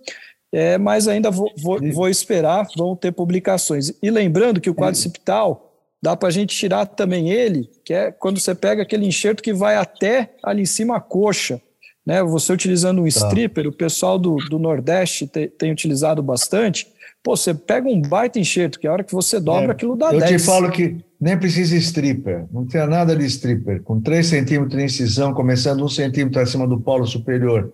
É, 0.51 0.77
mas 0.77 1.07
ainda 1.07 1.29
vou, 1.29 1.51
vou, 1.57 1.79
vou, 1.91 2.07
esperar, 2.07 2.67
vão 2.75 2.95
ter 2.95 3.11
publicações. 3.11 3.91
E 4.01 4.09
lembrando 4.09 4.61
que 4.61 4.69
o 4.69 4.75
quadricipital 4.75 5.73
dá 6.01 6.15
para 6.15 6.29
a 6.29 6.31
gente 6.31 6.55
tirar 6.55 6.85
também 6.85 7.29
ele, 7.29 7.69
que 7.83 7.93
é 7.93 8.11
quando 8.11 8.39
você 8.39 8.55
pega 8.55 8.81
aquele 8.81 9.05
enxerto 9.05 9.43
que 9.43 9.53
vai 9.53 9.75
até 9.75 10.35
ali 10.43 10.61
em 10.61 10.65
cima 10.65 10.97
a 10.97 11.01
coxa. 11.01 11.61
Né? 12.07 12.23
Você 12.23 12.53
utilizando 12.53 13.01
um 13.01 13.03
tá. 13.03 13.09
stripper, 13.09 13.67
o 13.67 13.71
pessoal 13.73 14.17
do, 14.17 14.37
do 14.49 14.57
Nordeste 14.57 15.27
te, 15.27 15.49
tem 15.49 15.73
utilizado 15.73 16.23
bastante. 16.23 16.87
Pô, 17.21 17.35
você 17.35 17.53
pega 17.53 17.89
um 17.89 18.01
baita 18.01 18.39
enxerto, 18.39 18.79
que 18.79 18.87
é 18.87 18.89
a 18.89 18.93
hora 18.93 19.03
que 19.03 19.13
você 19.13 19.41
dobra, 19.41 19.67
é, 19.67 19.71
aquilo 19.71 19.97
dá 19.97 20.13
eu 20.13 20.19
10. 20.19 20.31
Eu 20.31 20.37
te 20.37 20.43
falo 20.45 20.71
que 20.71 21.03
nem 21.19 21.37
precisa 21.37 21.75
stripper, 21.75 22.45
não 22.49 22.65
tem 22.65 22.87
nada 22.87 23.13
de 23.13 23.25
stripper. 23.25 23.83
Com 23.83 23.99
3 23.99 24.25
centímetros 24.25 24.77
de 24.77 24.85
incisão, 24.85 25.33
começando 25.33 25.83
um 25.83 25.89
centímetro 25.89 26.41
acima 26.41 26.65
do 26.65 26.79
polo 26.79 27.05
superior 27.05 27.73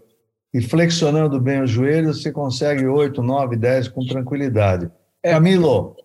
e 0.51 0.61
flexionando 0.61 1.39
bem 1.39 1.61
o 1.61 1.67
joelho, 1.67 2.11
você 2.11 2.31
consegue 2.31 2.87
8, 2.87 3.21
9, 3.21 3.55
10 3.55 3.89
com 3.89 4.03
tranquilidade. 4.03 4.89
É. 5.21 5.31
Camilo, 5.31 5.95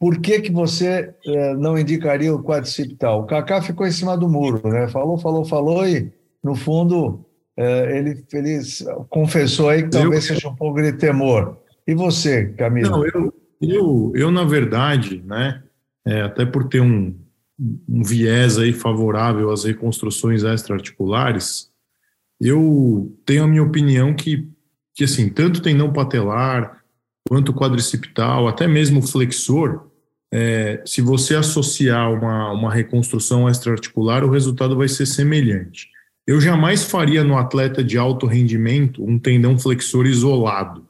por 0.00 0.20
que, 0.20 0.40
que 0.40 0.50
você 0.50 1.14
eh, 1.26 1.54
não 1.56 1.78
indicaria 1.78 2.34
o 2.34 2.42
quadricipital? 2.42 3.20
O 3.20 3.26
Kaká 3.26 3.60
ficou 3.60 3.86
em 3.86 3.92
cima 3.92 4.16
do 4.16 4.28
muro, 4.28 4.66
né? 4.66 4.88
Falou, 4.88 5.18
falou, 5.18 5.44
falou 5.44 5.86
e, 5.86 6.10
no 6.42 6.54
fundo, 6.54 7.24
ele, 7.56 8.24
ele 8.32 8.60
confessou 9.08 9.68
aí 9.68 9.84
que 9.84 9.90
talvez 9.90 10.28
eu... 10.28 10.34
seja 10.34 10.48
um 10.48 10.56
pouco 10.56 10.82
de 10.82 10.92
temor. 10.92 11.58
E 11.86 11.94
você, 11.94 12.46
Camilo? 12.46 12.90
Não, 12.90 13.06
eu, 13.06 13.34
eu, 13.60 14.12
eu 14.14 14.30
na 14.30 14.44
verdade, 14.44 15.22
né, 15.24 15.62
é, 16.06 16.22
até 16.22 16.44
por 16.44 16.64
ter 16.68 16.80
um, 16.80 17.14
um 17.88 18.02
viés 18.02 18.58
aí 18.58 18.72
favorável 18.72 19.50
às 19.50 19.64
reconstruções 19.64 20.42
extraarticulares, 20.42 21.70
eu 22.40 23.16
tenho 23.24 23.44
a 23.44 23.48
minha 23.48 23.62
opinião 23.62 24.14
que, 24.14 24.48
que 24.94 25.04
assim, 25.04 25.28
tanto 25.28 25.62
tendão 25.62 25.92
patelar, 25.92 26.82
quanto 27.28 27.54
quadricipital, 27.54 28.48
até 28.48 28.66
mesmo 28.66 29.00
flexor, 29.00 29.88
é, 30.32 30.82
se 30.84 31.00
você 31.00 31.36
associar 31.36 32.12
uma, 32.12 32.50
uma 32.50 32.72
reconstrução 32.72 33.48
extraarticular, 33.48 34.24
o 34.24 34.30
resultado 34.30 34.76
vai 34.76 34.88
ser 34.88 35.06
semelhante. 35.06 35.88
Eu 36.26 36.40
jamais 36.40 36.84
faria 36.84 37.22
no 37.22 37.36
atleta 37.36 37.84
de 37.84 37.98
alto 37.98 38.26
rendimento 38.26 39.04
um 39.04 39.18
tendão 39.18 39.58
flexor 39.58 40.06
isolado. 40.06 40.86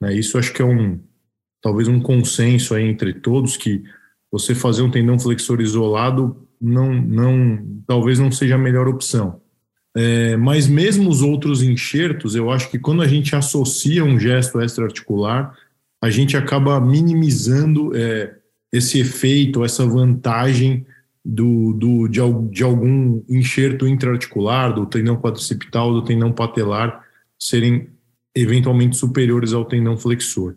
Né? 0.00 0.14
Isso 0.14 0.36
acho 0.38 0.52
que 0.52 0.60
é 0.60 0.64
um 0.64 0.98
talvez 1.62 1.86
um 1.86 2.00
consenso 2.00 2.74
aí 2.74 2.84
entre 2.84 3.14
todos 3.14 3.56
que 3.56 3.84
você 4.30 4.54
fazer 4.54 4.82
um 4.82 4.90
tendão 4.90 5.18
flexor 5.18 5.60
isolado 5.60 6.48
não, 6.60 6.92
não 6.92 7.82
talvez 7.86 8.18
não 8.18 8.32
seja 8.32 8.56
a 8.56 8.58
melhor 8.58 8.88
opção. 8.88 9.40
É, 9.94 10.36
mas 10.36 10.66
mesmo 10.66 11.08
os 11.10 11.22
outros 11.22 11.62
enxertos, 11.62 12.34
eu 12.34 12.50
acho 12.50 12.70
que 12.70 12.78
quando 12.78 13.02
a 13.02 13.06
gente 13.06 13.36
associa 13.36 14.04
um 14.04 14.18
gesto 14.18 14.60
extraarticular, 14.60 15.56
a 16.02 16.10
gente 16.10 16.36
acaba 16.36 16.80
minimizando 16.80 17.94
é, 17.94 18.34
esse 18.72 18.98
efeito, 18.98 19.64
essa 19.64 19.86
vantagem 19.86 20.86
do, 21.24 21.72
do, 21.72 22.08
de, 22.08 22.20
de 22.50 22.62
algum 22.62 23.22
enxerto 23.28 23.86
intraarticular, 23.86 24.74
do 24.74 24.86
tendão 24.86 25.16
quadricipital, 25.16 25.92
do 25.92 26.04
tendão 26.04 26.32
patelar, 26.32 27.04
serem 27.38 27.88
eventualmente 28.34 28.96
superiores 28.96 29.52
ao 29.52 29.64
tendão 29.64 29.96
flexor. 29.96 30.56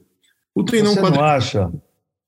O 0.53 0.63
tendão 0.63 0.93
Você 0.93 1.01
não 1.01 1.23
acha? 1.23 1.71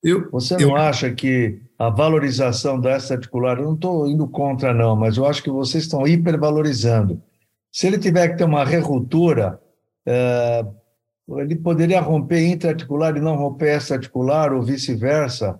Eu, 0.03 0.29
Você 0.31 0.53
não 0.55 0.61
eu... 0.61 0.75
acha 0.75 1.11
que 1.11 1.59
a 1.77 1.89
valorização 1.89 2.79
dessa 2.79 3.15
articular, 3.15 3.57
eu 3.57 3.65
não 3.65 3.73
estou 3.73 4.07
indo 4.07 4.27
contra 4.27 4.73
não, 4.73 4.95
mas 4.95 5.17
eu 5.17 5.25
acho 5.25 5.41
que 5.41 5.49
vocês 5.49 5.83
estão 5.83 6.07
hipervalorizando. 6.07 7.21
Se 7.71 7.87
ele 7.87 7.97
tiver 7.97 8.29
que 8.29 8.37
ter 8.37 8.43
uma 8.43 8.63
reruptura, 8.63 9.59
é, 10.05 10.65
ele 11.29 11.55
poderia 11.55 12.01
romper 12.01 12.47
intraarticular 12.47 13.15
e 13.15 13.21
não 13.21 13.35
romper 13.35 13.77
extraarticular, 13.77 14.53
ou 14.53 14.61
vice-versa, 14.61 15.59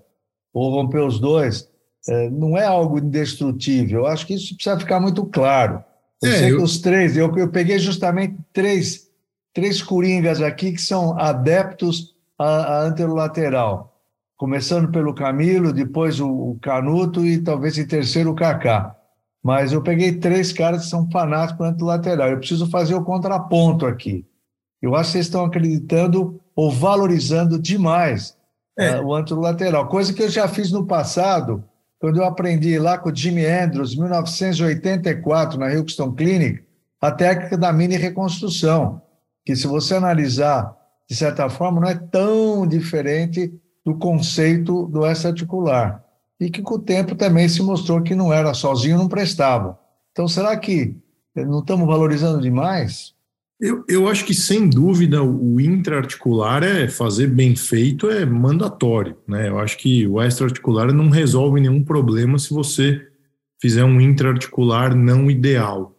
ou 0.53 0.71
romper 0.71 1.01
os 1.01 1.19
dois. 1.19 1.69
É, 2.09 2.29
não 2.29 2.57
é 2.57 2.65
algo 2.65 2.99
indestrutível. 2.99 3.99
Eu 3.99 4.07
acho 4.07 4.25
que 4.25 4.33
isso 4.33 4.55
precisa 4.55 4.79
ficar 4.79 4.99
muito 4.99 5.25
claro. 5.25 5.83
Eu 6.21 6.31
é, 6.31 6.37
sei 6.37 6.51
eu... 6.51 6.57
que 6.57 6.63
os 6.63 6.79
três, 6.79 7.17
eu, 7.17 7.35
eu 7.37 7.49
peguei 7.49 7.77
justamente 7.77 8.35
três, 8.53 9.07
três 9.53 9.81
coringas 9.81 10.41
aqui 10.41 10.71
que 10.71 10.81
são 10.81 11.17
adeptos 11.19 12.15
à, 12.37 12.45
à 12.45 12.81
anterolateral. 12.83 13.93
Começando 14.37 14.91
pelo 14.91 15.13
Camilo, 15.13 15.73
depois 15.73 16.19
o, 16.19 16.29
o 16.29 16.59
Canuto 16.61 17.25
e 17.25 17.39
talvez 17.39 17.77
em 17.77 17.85
terceiro 17.85 18.31
o 18.31 18.35
Kaká. 18.35 18.95
Mas 19.43 19.71
eu 19.71 19.81
peguei 19.81 20.13
três 20.13 20.53
caras 20.53 20.83
que 20.83 20.89
são 20.89 21.09
fanáticos 21.09 21.57
por 21.57 21.65
anterolateral. 21.65 22.29
Eu 22.29 22.37
preciso 22.37 22.69
fazer 22.69 22.95
o 22.95 23.03
contraponto 23.03 23.85
aqui. 23.85 24.25
Eu 24.81 24.95
acho 24.95 25.09
que 25.09 25.13
vocês 25.13 25.25
estão 25.25 25.45
acreditando 25.45 26.39
ou 26.55 26.71
valorizando 26.71 27.59
demais 27.59 28.37
é. 28.77 28.99
uh, 28.99 29.05
o 29.05 29.15
anterolateral, 29.15 29.87
coisa 29.87 30.13
que 30.13 30.23
eu 30.23 30.29
já 30.29 30.47
fiz 30.47 30.71
no 30.71 30.85
passado, 30.85 31.63
quando 31.99 32.17
eu 32.17 32.25
aprendi 32.25 32.77
lá 32.77 32.97
com 32.97 33.09
o 33.09 33.15
Jimmy 33.15 33.45
Andrews, 33.45 33.93
em 33.93 33.99
1984, 33.99 35.59
na 35.59 35.67
Houston 35.67 36.11
Clinic, 36.13 36.63
a 37.01 37.11
técnica 37.11 37.57
da 37.57 37.73
mini 37.73 37.95
reconstrução, 37.95 39.01
que 39.45 39.55
se 39.55 39.67
você 39.67 39.95
analisar 39.95 40.75
de 41.09 41.15
certa 41.15 41.49
forma 41.49 41.81
não 41.81 41.87
é 41.87 41.95
tão 41.95 42.67
diferente 42.67 43.53
do 43.85 43.95
conceito 43.95 44.87
do 44.87 45.05
extra-articular, 45.05 46.03
e 46.39 46.51
que 46.51 46.61
com 46.61 46.75
o 46.75 46.79
tempo 46.79 47.15
também 47.15 47.47
se 47.47 47.63
mostrou 47.63 48.01
que 48.01 48.13
não 48.13 48.31
era 48.31 48.53
sozinho, 48.53 48.97
não 48.97 49.07
prestava. 49.07 49.79
Então, 50.11 50.27
será 50.27 50.55
que 50.57 50.95
não 51.35 51.59
estamos 51.59 51.87
valorizando 51.87 52.41
demais? 52.41 53.13
Eu, 53.59 53.83
eu 53.87 54.07
acho 54.07 54.23
que, 54.23 54.35
sem 54.35 54.69
dúvida, 54.69 55.23
o 55.23 55.59
intraarticular 55.59 56.63
é 56.63 56.87
fazer 56.87 57.27
bem 57.27 57.55
feito, 57.55 58.09
é 58.09 58.23
mandatório. 58.23 59.17
Né? 59.27 59.49
Eu 59.49 59.57
acho 59.57 59.77
que 59.77 60.05
o 60.07 60.21
extraarticular 60.21 60.93
não 60.93 61.09
resolve 61.09 61.59
nenhum 61.59 61.83
problema 61.83 62.37
se 62.37 62.53
você 62.53 63.07
fizer 63.59 63.83
um 63.83 63.99
intraarticular 63.99 64.95
não 64.95 65.29
ideal. 65.31 65.95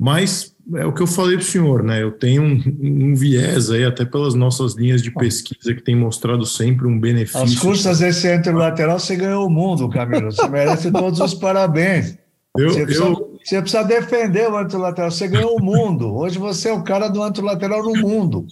Mas 0.00 0.52
é 0.74 0.84
o 0.84 0.92
que 0.92 1.02
eu 1.02 1.06
falei 1.06 1.36
para 1.36 1.44
o 1.44 1.46
senhor, 1.46 1.82
né? 1.84 2.02
Eu 2.02 2.10
tenho 2.10 2.42
um, 2.42 2.62
um, 2.80 3.14
viés 3.14 3.70
aí, 3.70 3.84
até 3.84 4.04
pelas 4.04 4.34
nossas 4.34 4.74
linhas 4.74 5.02
de 5.02 5.12
pesquisa, 5.12 5.74
que 5.74 5.82
tem 5.82 5.94
mostrado 5.94 6.44
sempre 6.44 6.86
um 6.86 6.98
benefício. 6.98 7.42
As 7.42 7.54
custas 7.54 8.00
desse 8.00 8.28
anterolateral, 8.28 8.98
você 8.98 9.14
ganhou 9.14 9.46
o 9.46 9.50
mundo, 9.50 9.88
Camilo. 9.88 10.32
Você 10.32 10.48
merece 10.48 10.90
todos 10.90 11.20
os 11.20 11.34
parabéns. 11.34 12.18
Eu, 12.56 12.70
você, 12.70 12.98
eu... 12.98 13.31
você 13.44 13.60
precisa 13.60 13.82
defender 13.82 14.48
o 14.50 14.56
anterolateral. 14.56 15.10
Você 15.10 15.28
ganhou 15.28 15.56
o 15.56 15.62
mundo. 15.62 16.14
Hoje 16.14 16.38
você 16.38 16.68
é 16.68 16.72
o 16.72 16.82
cara 16.82 17.08
do 17.08 17.22
anterolateral 17.22 17.82
no 17.82 17.94
mundo. 17.96 18.46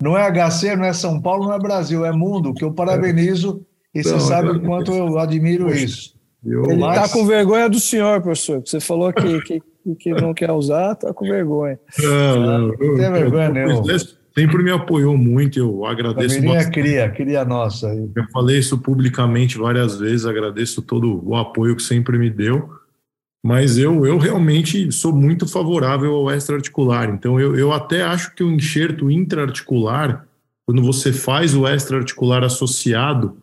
Não 0.00 0.16
é 0.16 0.28
HC, 0.30 0.76
não 0.76 0.84
é 0.84 0.92
São 0.92 1.20
Paulo, 1.20 1.46
não 1.46 1.54
é 1.54 1.58
Brasil, 1.58 2.04
é 2.04 2.12
mundo, 2.12 2.52
que 2.52 2.64
eu 2.64 2.72
parabenizo 2.72 3.64
e 3.94 4.02
você 4.02 4.18
sabe 4.18 4.48
o 4.48 4.60
quanto 4.60 4.92
eu 4.92 5.18
admiro 5.18 5.66
Poxa, 5.66 5.84
isso. 5.84 6.14
Eu, 6.44 6.64
Ele 6.64 6.84
está 6.84 7.08
com 7.08 7.24
vergonha 7.24 7.68
do 7.68 7.78
senhor, 7.78 8.20
professor. 8.20 8.62
Você 8.64 8.80
falou 8.80 9.12
que, 9.12 9.40
que, 9.42 9.62
que 9.98 10.10
não 10.10 10.34
quer 10.34 10.50
usar, 10.50 10.92
está 10.92 11.12
com 11.14 11.24
vergonha. 11.24 11.78
Não, 12.00 12.40
não, 12.40 12.68
não 12.68 12.76
tem 12.76 13.12
vergonha 13.12 13.48
nenhuma 13.50 13.84
sempre 14.34 14.62
me 14.62 14.70
apoiou 14.70 15.16
muito, 15.16 15.58
eu 15.58 15.84
agradeço 15.84 16.36
Família 16.36 16.56
bastante. 16.56 16.74
cria, 16.74 17.10
cria 17.10 17.44
nossa. 17.44 17.88
Eu 17.88 18.24
falei 18.32 18.58
isso 18.58 18.78
publicamente 18.78 19.58
várias 19.58 19.98
vezes, 19.98 20.26
agradeço 20.26 20.82
todo 20.82 21.22
o 21.24 21.36
apoio 21.36 21.76
que 21.76 21.82
sempre 21.82 22.18
me 22.18 22.30
deu 22.30 22.70
mas 23.42 23.76
eu, 23.76 24.06
eu 24.06 24.18
realmente 24.18 24.92
sou 24.92 25.12
muito 25.12 25.48
favorável 25.48 26.14
ao 26.14 26.30
extraarticular. 26.30 27.10
Então, 27.10 27.40
eu, 27.40 27.56
eu 27.56 27.72
até 27.72 28.02
acho 28.02 28.32
que 28.34 28.44
o 28.44 28.52
enxerto 28.52 29.10
intraarticular, 29.10 30.28
quando 30.64 30.80
você 30.80 31.12
faz 31.12 31.52
o 31.54 31.66
extraarticular 31.66 32.44
associado, 32.44 33.36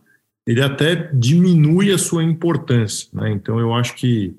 ele 0.46 0.62
até 0.62 1.10
diminui 1.12 1.92
a 1.92 1.98
sua 1.98 2.24
importância. 2.24 3.08
Né? 3.12 3.30
Então, 3.32 3.60
eu 3.60 3.74
acho 3.74 3.94
que, 3.94 4.34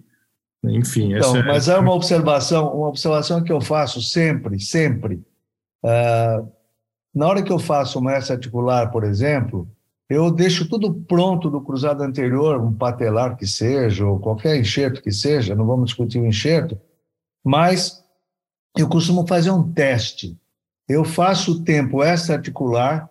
enfim. 0.64 1.14
Então, 1.14 1.36
é... 1.36 1.44
Mas 1.44 1.68
é 1.68 1.78
uma 1.78 1.94
observação, 1.94 2.76
uma 2.76 2.88
observação 2.88 3.44
que 3.44 3.52
eu 3.52 3.62
faço 3.62 4.02
sempre, 4.02 4.60
sempre. 4.60 5.22
Uh, 5.84 6.52
na 7.14 7.28
hora 7.28 7.44
que 7.44 7.52
eu 7.52 7.60
faço 7.60 8.00
uma 8.00 8.18
extraarticular, 8.18 8.92
por 8.92 9.04
exemplo, 9.04 9.68
eu 10.12 10.30
deixo 10.30 10.68
tudo 10.68 10.94
pronto 10.94 11.50
do 11.50 11.62
cruzado 11.62 12.04
anterior, 12.04 12.60
um 12.62 12.74
patelar 12.74 13.38
que 13.38 13.48
seja, 13.48 14.06
ou 14.06 14.20
qualquer 14.20 14.60
enxerto 14.60 15.02
que 15.02 15.10
seja, 15.10 15.56
não 15.56 15.66
vamos 15.66 15.86
discutir 15.86 16.20
o 16.20 16.26
enxerto, 16.26 16.78
mas 17.42 18.04
eu 18.78 18.90
costumo 18.90 19.26
fazer 19.26 19.52
um 19.52 19.72
teste. 19.72 20.38
eu 20.90 21.06
faço 21.06 21.64
tempo 21.64 22.04
extra-articular, 22.04 23.10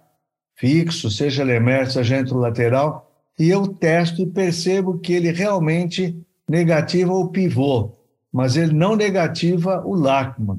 fixo, 0.55 1.11
seja 1.11 1.43
lemer, 1.43 1.91
seja 1.91 2.23
lateral, 2.35 3.11
e 3.39 3.49
eu 3.49 3.67
testo 3.67 4.21
e 4.21 4.27
percebo 4.27 4.99
que 4.99 5.15
ele 5.15 5.33
realmente 5.33 6.23
negativa 6.47 7.15
o 7.15 7.29
pivô, 7.29 7.93
mas 8.31 8.57
ele 8.59 8.75
não 8.75 8.95
negativa 8.95 9.83
o 9.87 9.95
Lachman. 9.95 10.59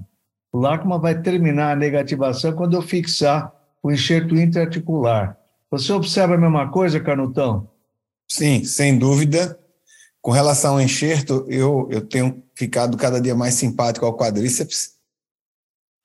O 0.52 0.58
Lachman 0.58 1.00
vai 1.00 1.22
terminar 1.22 1.74
a 1.74 1.76
negativação 1.76 2.54
quando 2.54 2.74
eu 2.74 2.82
fixar 2.82 3.54
o 3.84 3.92
enxerto 3.92 4.36
interarticular. 4.36 5.38
Você 5.72 5.94
observa 5.94 6.36
a 6.36 6.38
mesma 6.38 6.70
coisa, 6.70 7.00
Canutão? 7.00 7.70
Sim, 8.30 8.66
sem 8.66 9.00
dúvida. 9.00 9.58
Com 10.22 10.32
relação 10.32 10.74
ao 10.74 10.82
enxerto, 10.82 11.46
eu, 11.48 11.88
eu 11.90 12.02
tenho 12.02 12.44
ficado 12.54 12.98
cada 12.98 13.22
dia 13.22 13.34
mais 13.34 13.54
simpático 13.54 14.06
ao 14.06 14.16
quadríceps, 14.16 14.92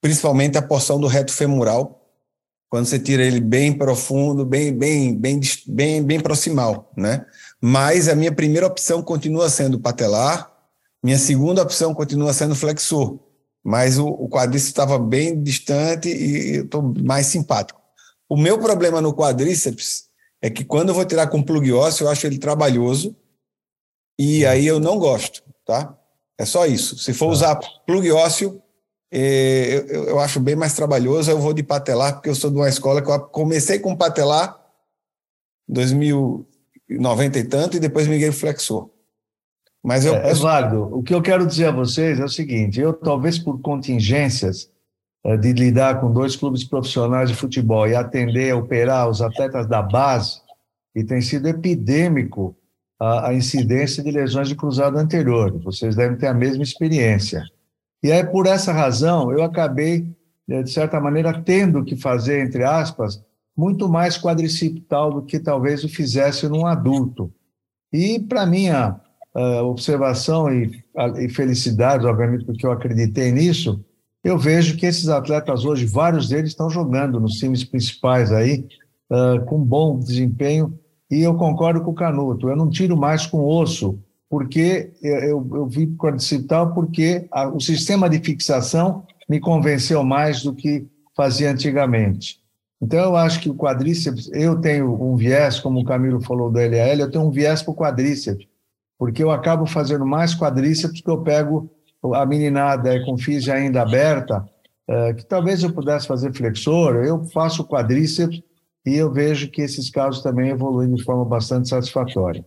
principalmente 0.00 0.56
a 0.56 0.62
porção 0.62 1.00
do 1.00 1.08
reto 1.08 1.32
femoral, 1.32 2.00
quando 2.68 2.86
você 2.86 2.98
tira 2.98 3.24
ele 3.24 3.40
bem 3.40 3.72
profundo, 3.72 4.44
bem, 4.44 4.72
bem, 4.72 5.14
bem, 5.14 5.40
bem, 5.66 6.02
bem 6.02 6.20
proximal, 6.20 6.92
né? 6.96 7.26
Mas 7.60 8.08
a 8.08 8.14
minha 8.14 8.32
primeira 8.32 8.66
opção 8.66 9.02
continua 9.02 9.50
sendo 9.50 9.80
patelar, 9.80 10.50
minha 11.02 11.18
segunda 11.18 11.62
opção 11.62 11.92
continua 11.92 12.32
sendo 12.32 12.54
flexor, 12.54 13.18
mas 13.62 13.98
o, 13.98 14.06
o 14.06 14.28
quadríceps 14.28 14.68
estava 14.68 14.98
bem 14.98 15.42
distante 15.42 16.08
e 16.08 16.56
eu 16.56 16.64
estou 16.64 16.82
mais 16.82 17.26
simpático. 17.26 17.85
O 18.28 18.36
meu 18.36 18.58
problema 18.58 19.00
no 19.00 19.14
quadríceps 19.14 20.06
é 20.42 20.50
que 20.50 20.64
quando 20.64 20.90
eu 20.90 20.94
vou 20.94 21.04
tirar 21.04 21.28
com 21.28 21.42
plug 21.42 21.72
ósseo, 21.72 22.04
eu 22.04 22.10
acho 22.10 22.26
ele 22.26 22.38
trabalhoso 22.38 23.16
e 24.18 24.44
aí 24.46 24.66
eu 24.66 24.80
não 24.80 24.98
gosto, 24.98 25.42
tá? 25.64 25.96
É 26.38 26.44
só 26.44 26.66
isso. 26.66 26.98
Se 26.98 27.12
for 27.12 27.26
tá. 27.26 27.32
usar 27.32 27.60
plug 27.86 28.10
ósseo, 28.12 28.62
é, 29.10 29.84
eu, 29.88 30.04
eu, 30.04 30.18
acho 30.20 30.40
bem 30.40 30.56
mais 30.56 30.74
trabalhoso. 30.74 31.30
Eu 31.30 31.38
vou 31.38 31.54
de 31.54 31.62
patelar, 31.62 32.14
porque 32.14 32.28
eu 32.28 32.34
sou 32.34 32.50
de 32.50 32.56
uma 32.56 32.68
escola 32.68 33.00
que 33.00 33.10
eu 33.10 33.20
comecei 33.20 33.78
com 33.78 33.96
patelar 33.96 34.58
em 35.68 35.72
2090 35.72 37.38
e 37.38 37.44
tanto, 37.44 37.76
e 37.76 37.80
depois 37.80 38.06
migrei 38.06 38.30
para 38.30 38.38
flexor. 38.38 38.90
Mas 39.82 40.04
eu, 40.04 40.14
é, 40.14 40.30
é 40.30 40.34
válido. 40.34 40.82
O 40.96 41.02
que 41.02 41.14
eu 41.14 41.22
quero 41.22 41.46
dizer 41.46 41.66
a 41.66 41.70
vocês 41.70 42.18
é 42.18 42.24
o 42.24 42.28
seguinte: 42.28 42.80
eu, 42.80 42.92
talvez 42.92 43.38
por 43.38 43.60
contingências 43.60 44.70
de 45.34 45.52
lidar 45.52 46.00
com 46.00 46.12
dois 46.12 46.36
clubes 46.36 46.62
profissionais 46.62 47.30
de 47.30 47.34
futebol 47.34 47.88
e 47.88 47.96
atender, 47.96 48.54
operar 48.54 49.08
os 49.08 49.20
atletas 49.20 49.66
da 49.66 49.82
base, 49.82 50.40
e 50.94 51.02
tem 51.02 51.20
sido 51.20 51.48
epidêmico 51.48 52.56
a, 52.98 53.28
a 53.28 53.34
incidência 53.34 54.02
de 54.02 54.10
lesões 54.10 54.48
de 54.48 54.54
cruzado 54.54 54.96
anterior. 54.98 55.52
Vocês 55.62 55.96
devem 55.96 56.16
ter 56.16 56.26
a 56.26 56.34
mesma 56.34 56.62
experiência. 56.62 57.44
E 58.02 58.12
aí, 58.12 58.24
por 58.24 58.46
essa 58.46 58.72
razão, 58.72 59.32
eu 59.32 59.42
acabei, 59.42 60.06
eh, 60.48 60.62
de 60.62 60.70
certa 60.70 61.00
maneira, 61.00 61.42
tendo 61.42 61.84
que 61.84 61.96
fazer, 61.96 62.44
entre 62.44 62.62
aspas, 62.62 63.22
muito 63.56 63.88
mais 63.88 64.18
quadricipital 64.18 65.12
do 65.12 65.22
que 65.22 65.38
talvez 65.40 65.82
o 65.82 65.88
fizesse 65.88 66.48
num 66.48 66.66
adulto. 66.66 67.32
E, 67.92 68.20
para 68.20 68.46
minha 68.46 69.00
uh, 69.34 69.64
observação 69.64 70.52
e, 70.52 70.84
e 71.18 71.28
felicidade, 71.30 72.06
obviamente, 72.06 72.44
porque 72.44 72.66
eu 72.66 72.72
acreditei 72.72 73.32
nisso, 73.32 73.82
eu 74.26 74.36
vejo 74.36 74.76
que 74.76 74.86
esses 74.86 75.08
atletas 75.08 75.64
hoje, 75.64 75.86
vários 75.86 76.28
deles 76.28 76.50
estão 76.50 76.68
jogando 76.68 77.20
nos 77.20 77.34
times 77.34 77.62
principais 77.62 78.32
aí, 78.32 78.66
uh, 79.08 79.44
com 79.44 79.62
bom 79.62 79.98
desempenho, 79.98 80.76
e 81.08 81.22
eu 81.22 81.36
concordo 81.36 81.80
com 81.82 81.92
o 81.92 81.94
Canuto, 81.94 82.48
eu 82.48 82.56
não 82.56 82.68
tiro 82.68 82.96
mais 82.96 83.24
com 83.24 83.46
osso 83.46 84.00
porque 84.28 84.92
eu, 85.00 85.48
eu 85.54 85.66
vi 85.66 85.86
quadricipital 85.96 86.74
porque 86.74 87.28
a, 87.30 87.46
o 87.46 87.60
sistema 87.60 88.10
de 88.10 88.18
fixação 88.18 89.04
me 89.28 89.38
convenceu 89.38 90.02
mais 90.02 90.42
do 90.42 90.52
que 90.52 90.84
fazia 91.16 91.52
antigamente. 91.52 92.40
Então, 92.82 92.98
eu 92.98 93.16
acho 93.16 93.40
que 93.40 93.48
o 93.48 93.54
quadríceps, 93.54 94.28
eu 94.32 94.60
tenho 94.60 95.00
um 95.00 95.14
viés, 95.14 95.60
como 95.60 95.78
o 95.78 95.84
Camilo 95.84 96.20
falou 96.20 96.50
do 96.50 96.58
LAL, 96.58 96.98
eu 96.98 97.10
tenho 97.10 97.24
um 97.24 97.30
viés 97.30 97.62
para 97.62 97.70
o 97.70 97.76
quadríceps, 97.76 98.46
porque 98.98 99.22
eu 99.22 99.30
acabo 99.30 99.64
fazendo 99.66 100.04
mais 100.04 100.34
quadríceps 100.34 101.00
que 101.00 101.08
eu 101.08 101.22
pego 101.22 101.70
a 102.14 102.24
meninada 102.26 103.04
com 103.04 103.16
física 103.16 103.54
ainda 103.54 103.82
aberta, 103.82 104.44
é, 104.88 105.14
que 105.14 105.24
talvez 105.24 105.62
eu 105.62 105.72
pudesse 105.72 106.06
fazer 106.06 106.32
flexor, 106.32 106.96
eu 106.96 107.24
faço 107.26 107.64
quadríceps 107.64 108.40
e 108.84 108.94
eu 108.94 109.12
vejo 109.12 109.50
que 109.50 109.62
esses 109.62 109.90
casos 109.90 110.22
também 110.22 110.50
evoluem 110.50 110.94
de 110.94 111.02
forma 111.02 111.24
bastante 111.24 111.68
satisfatória. 111.68 112.44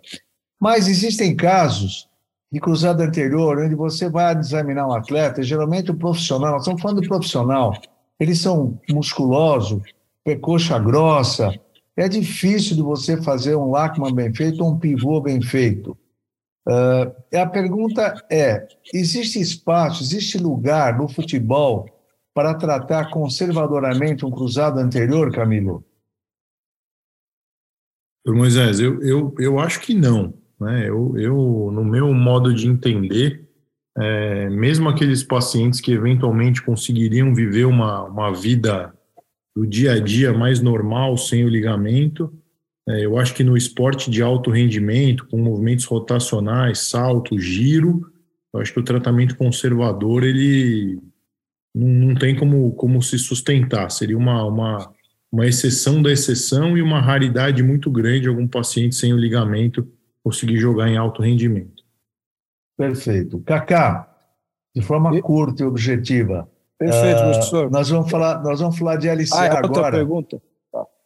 Mas 0.59 0.87
existem 0.87 1.35
casos 1.35 2.07
de 2.51 2.59
cruzado 2.59 3.01
anterior, 3.01 3.59
onde 3.59 3.75
você 3.75 4.09
vai 4.09 4.35
examinar 4.37 4.87
um 4.87 4.93
atleta, 4.93 5.43
geralmente 5.43 5.91
o 5.91 5.97
profissional, 5.97 6.53
nós 6.53 6.61
estamos 6.61 6.81
falando 6.81 7.01
do 7.01 7.07
profissional, 7.07 7.73
eles 8.19 8.39
são 8.39 8.79
musculosos, 8.89 9.81
coxa 10.41 10.77
grossa, 10.77 11.51
é 11.95 12.07
difícil 12.07 12.75
de 12.75 12.81
você 12.81 13.21
fazer 13.21 13.55
um 13.55 13.71
Lachman 13.71 14.13
bem 14.13 14.33
feito 14.33 14.63
ou 14.63 14.71
um 14.71 14.79
pivô 14.79 15.19
bem 15.19 15.41
feito. 15.41 15.97
Uh, 16.67 17.37
a 17.37 17.45
pergunta 17.47 18.25
é: 18.29 18.67
existe 18.93 19.39
espaço, 19.39 20.03
existe 20.03 20.37
lugar 20.37 20.97
no 20.97 21.07
futebol 21.07 21.87
para 22.33 22.53
tratar 22.53 23.09
conservadoramente 23.09 24.25
um 24.25 24.31
cruzado 24.31 24.79
anterior, 24.79 25.31
Camilo? 25.31 25.83
Moisés, 28.27 28.79
eu, 28.79 29.01
eu, 29.01 29.35
eu 29.39 29.59
acho 29.59 29.81
que 29.81 29.93
não. 29.93 30.33
Né? 30.59 30.87
Eu, 30.87 31.17
eu, 31.17 31.71
no 31.73 31.83
meu 31.83 32.13
modo 32.13 32.53
de 32.53 32.67
entender, 32.67 33.49
é, 33.97 34.49
mesmo 34.49 34.89
aqueles 34.89 35.23
pacientes 35.23 35.81
que 35.81 35.91
eventualmente 35.91 36.61
conseguiriam 36.61 37.33
viver 37.33 37.65
uma, 37.65 38.03
uma 38.03 38.33
vida 38.33 38.93
do 39.55 39.65
dia 39.65 39.93
a 39.93 39.99
dia 39.99 40.31
mais 40.31 40.61
normal, 40.61 41.17
sem 41.17 41.43
o 41.43 41.49
ligamento, 41.49 42.31
é, 42.89 43.06
eu 43.06 43.19
acho 43.19 43.36
que 43.36 43.43
no 43.43 43.56
esporte 43.56 44.10
de 44.10 44.23
alto 44.23 44.49
rendimento, 44.49 45.28
com 45.28 45.38
movimentos 45.38 45.86
rotacionais, 45.86 46.80
salto, 46.89 47.38
giro, 47.38 48.12
eu 48.52 48.60
acho 48.60 48.73
que 48.73 48.80
o 48.80 48.84
tratamento 48.84 49.38
conservador 49.38 50.23
ele 50.23 50.99
não, 51.73 51.88
não 51.88 52.15
tem 52.15 52.36
como, 52.36 52.71
como 52.71 52.99
se 53.04 53.19
sustentar. 53.19 53.91
Seria 53.91 54.17
uma, 54.17 54.43
uma, 54.43 54.91
uma 55.32 55.45
exceção 55.45 56.02
da 56.02 56.12
exceção 56.12 56.75
e 56.75 56.82
uma 56.82 56.99
raridade 56.99 57.62
muito 57.62 57.91
grande 57.91 58.28
algum 58.28 58.47
paciente 58.47 58.95
sem 58.95 59.13
o 59.13 59.17
ligamento 59.17 59.88
conseguir 60.23 60.58
jogar 60.58 60.89
em 60.89 60.97
alto 60.97 61.21
rendimento. 61.21 61.84
Perfeito. 62.75 63.39
Kaká, 63.41 64.12
de 64.75 64.82
forma 64.82 65.15
e... 65.15 65.21
curta 65.21 65.62
e 65.62 65.65
objetiva. 65.67 66.49
Perfeito, 66.80 67.19
uh, 67.19 67.23
professor. 67.25 67.69
Nós 67.69 67.88
vamos 67.88 68.10
falar, 68.10 68.41
nós 68.41 68.60
vamos 68.60 68.80
falar 68.80 68.95
de 68.95 69.08
LCA 69.10 69.41
ah, 69.41 69.45
é 69.45 69.54
outra 69.54 69.65
agora. 69.67 69.97
pergunta. 69.97 70.41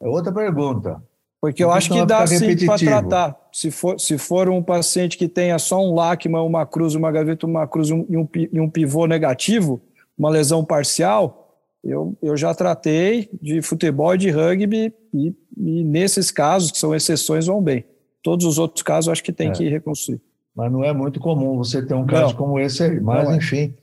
É 0.02 0.08
outra 0.08 0.32
pergunta. 0.32 1.04
Porque 1.43 1.62
eu 1.62 1.73
acho 1.73 1.91
que 1.91 2.06
dá 2.06 2.25
sim 2.25 2.65
para 2.65 2.77
tratar. 2.77 3.38
Se 3.51 3.69
for, 3.69 3.99
se 3.99 4.17
for 4.17 4.47
um 4.47 4.63
paciente 4.63 5.17
que 5.17 5.27
tenha 5.27 5.60
só 5.60 5.77
um 5.77 5.93
LACMA, 5.93 6.41
uma 6.41 6.65
cruz, 6.65 6.95
uma 6.95 7.12
gaveta, 7.12 7.45
uma 7.45 7.67
cruz 7.67 7.89
e 7.89 7.93
um, 7.93 8.29
e 8.34 8.62
um 8.62 8.69
pivô 8.69 9.06
negativo, 9.06 9.82
uma 10.17 10.29
lesão 10.29 10.63
parcial, 10.63 11.60
eu, 11.84 12.17
eu 12.21 12.38
já 12.38 12.56
tratei 12.56 13.29
de 13.41 13.62
futebol 13.62 14.15
e 14.15 14.19
de 14.19 14.29
rugby 14.29 14.93
e, 15.13 15.36
e 15.58 15.84
nesses 15.84 16.32
casos, 16.32 16.71
que 16.71 16.77
são 16.77 16.95
exceções, 16.95 17.45
vão 17.45 17.62
bem. 17.62 17.84
Todos 18.23 18.45
os 18.45 18.58
outros 18.58 18.82
casos, 18.82 19.12
acho 19.12 19.21
que 19.21 19.34
tem 19.34 19.49
é. 19.49 19.51
que 19.51 19.67
reconstruir. 19.67 20.21
Mas 20.56 20.71
não 20.71 20.82
é 20.82 20.93
muito 20.93 21.19
comum 21.19 21.58
você 21.58 21.86
ter 21.86 21.93
um 21.93 22.06
caso 22.06 22.32
não. 22.32 22.38
como 22.38 22.58
esse 22.58 22.84
aí. 22.84 23.01
Mas, 23.01 23.29
é. 23.29 23.36
enfim. 23.36 23.75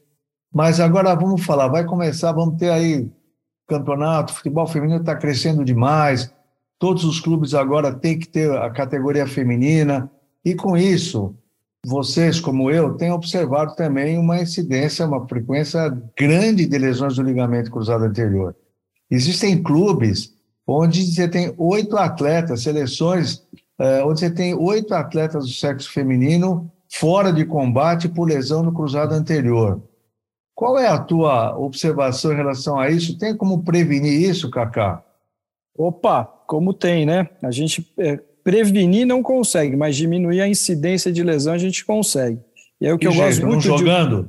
Mas 0.50 0.80
agora 0.80 1.14
vamos 1.14 1.44
falar, 1.44 1.68
vai 1.68 1.84
começar, 1.84 2.32
vamos 2.32 2.56
ter 2.56 2.70
aí 2.70 3.06
campeonato, 3.68 4.32
futebol 4.32 4.66
feminino 4.66 5.00
está 5.00 5.14
crescendo 5.14 5.62
demais, 5.62 6.32
todos 6.80 7.04
os 7.04 7.20
clubes 7.20 7.52
agora 7.52 7.94
têm 7.94 8.18
que 8.18 8.26
ter 8.26 8.50
a 8.50 8.70
categoria 8.70 9.26
feminina, 9.26 10.10
e 10.42 10.54
com 10.54 10.78
isso, 10.78 11.36
vocês, 11.84 12.40
como 12.40 12.70
eu, 12.70 12.94
têm 12.94 13.12
observado 13.12 13.76
também 13.76 14.16
uma 14.18 14.40
incidência, 14.40 15.06
uma 15.06 15.28
frequência 15.28 15.90
grande 16.18 16.64
de 16.64 16.78
lesões 16.78 17.16
do 17.16 17.22
ligamento 17.22 17.70
cruzado 17.70 18.04
anterior. 18.04 18.56
Existem 19.10 19.62
clubes 19.62 20.32
onde 20.66 21.04
você 21.04 21.28
tem 21.28 21.52
oito 21.58 21.98
atletas, 21.98 22.62
seleções 22.62 23.42
é, 23.78 24.02
onde 24.02 24.20
você 24.20 24.30
tem 24.30 24.54
oito 24.54 24.94
atletas 24.94 25.44
do 25.44 25.52
sexo 25.52 25.92
feminino 25.92 26.70
fora 26.90 27.30
de 27.30 27.44
combate 27.44 28.08
por 28.08 28.26
lesão 28.26 28.62
no 28.62 28.72
cruzado 28.72 29.12
anterior. 29.12 29.82
Qual 30.54 30.78
é 30.78 30.88
a 30.88 30.98
tua 30.98 31.58
observação 31.58 32.32
em 32.32 32.36
relação 32.36 32.78
a 32.78 32.88
isso? 32.88 33.18
Tem 33.18 33.36
como 33.36 33.62
prevenir 33.62 34.30
isso, 34.30 34.50
Cacá? 34.50 35.02
Opa, 35.82 36.24
como 36.46 36.74
tem, 36.74 37.06
né? 37.06 37.26
A 37.42 37.50
gente 37.50 37.90
é, 37.96 38.18
prevenir 38.44 39.06
não 39.06 39.22
consegue, 39.22 39.76
mas 39.76 39.96
diminuir 39.96 40.42
a 40.42 40.48
incidência 40.48 41.10
de 41.10 41.22
lesão 41.22 41.54
a 41.54 41.58
gente 41.58 41.86
consegue. 41.86 42.38
E 42.78 42.86
é 42.86 42.92
o 42.92 42.98
que, 42.98 43.06
que 43.06 43.06
eu 43.06 43.12
jeito, 43.12 43.26
gosto 43.26 43.46
muito 43.46 43.68
não 43.68 43.78
jogando? 43.78 44.22
De... 44.24 44.28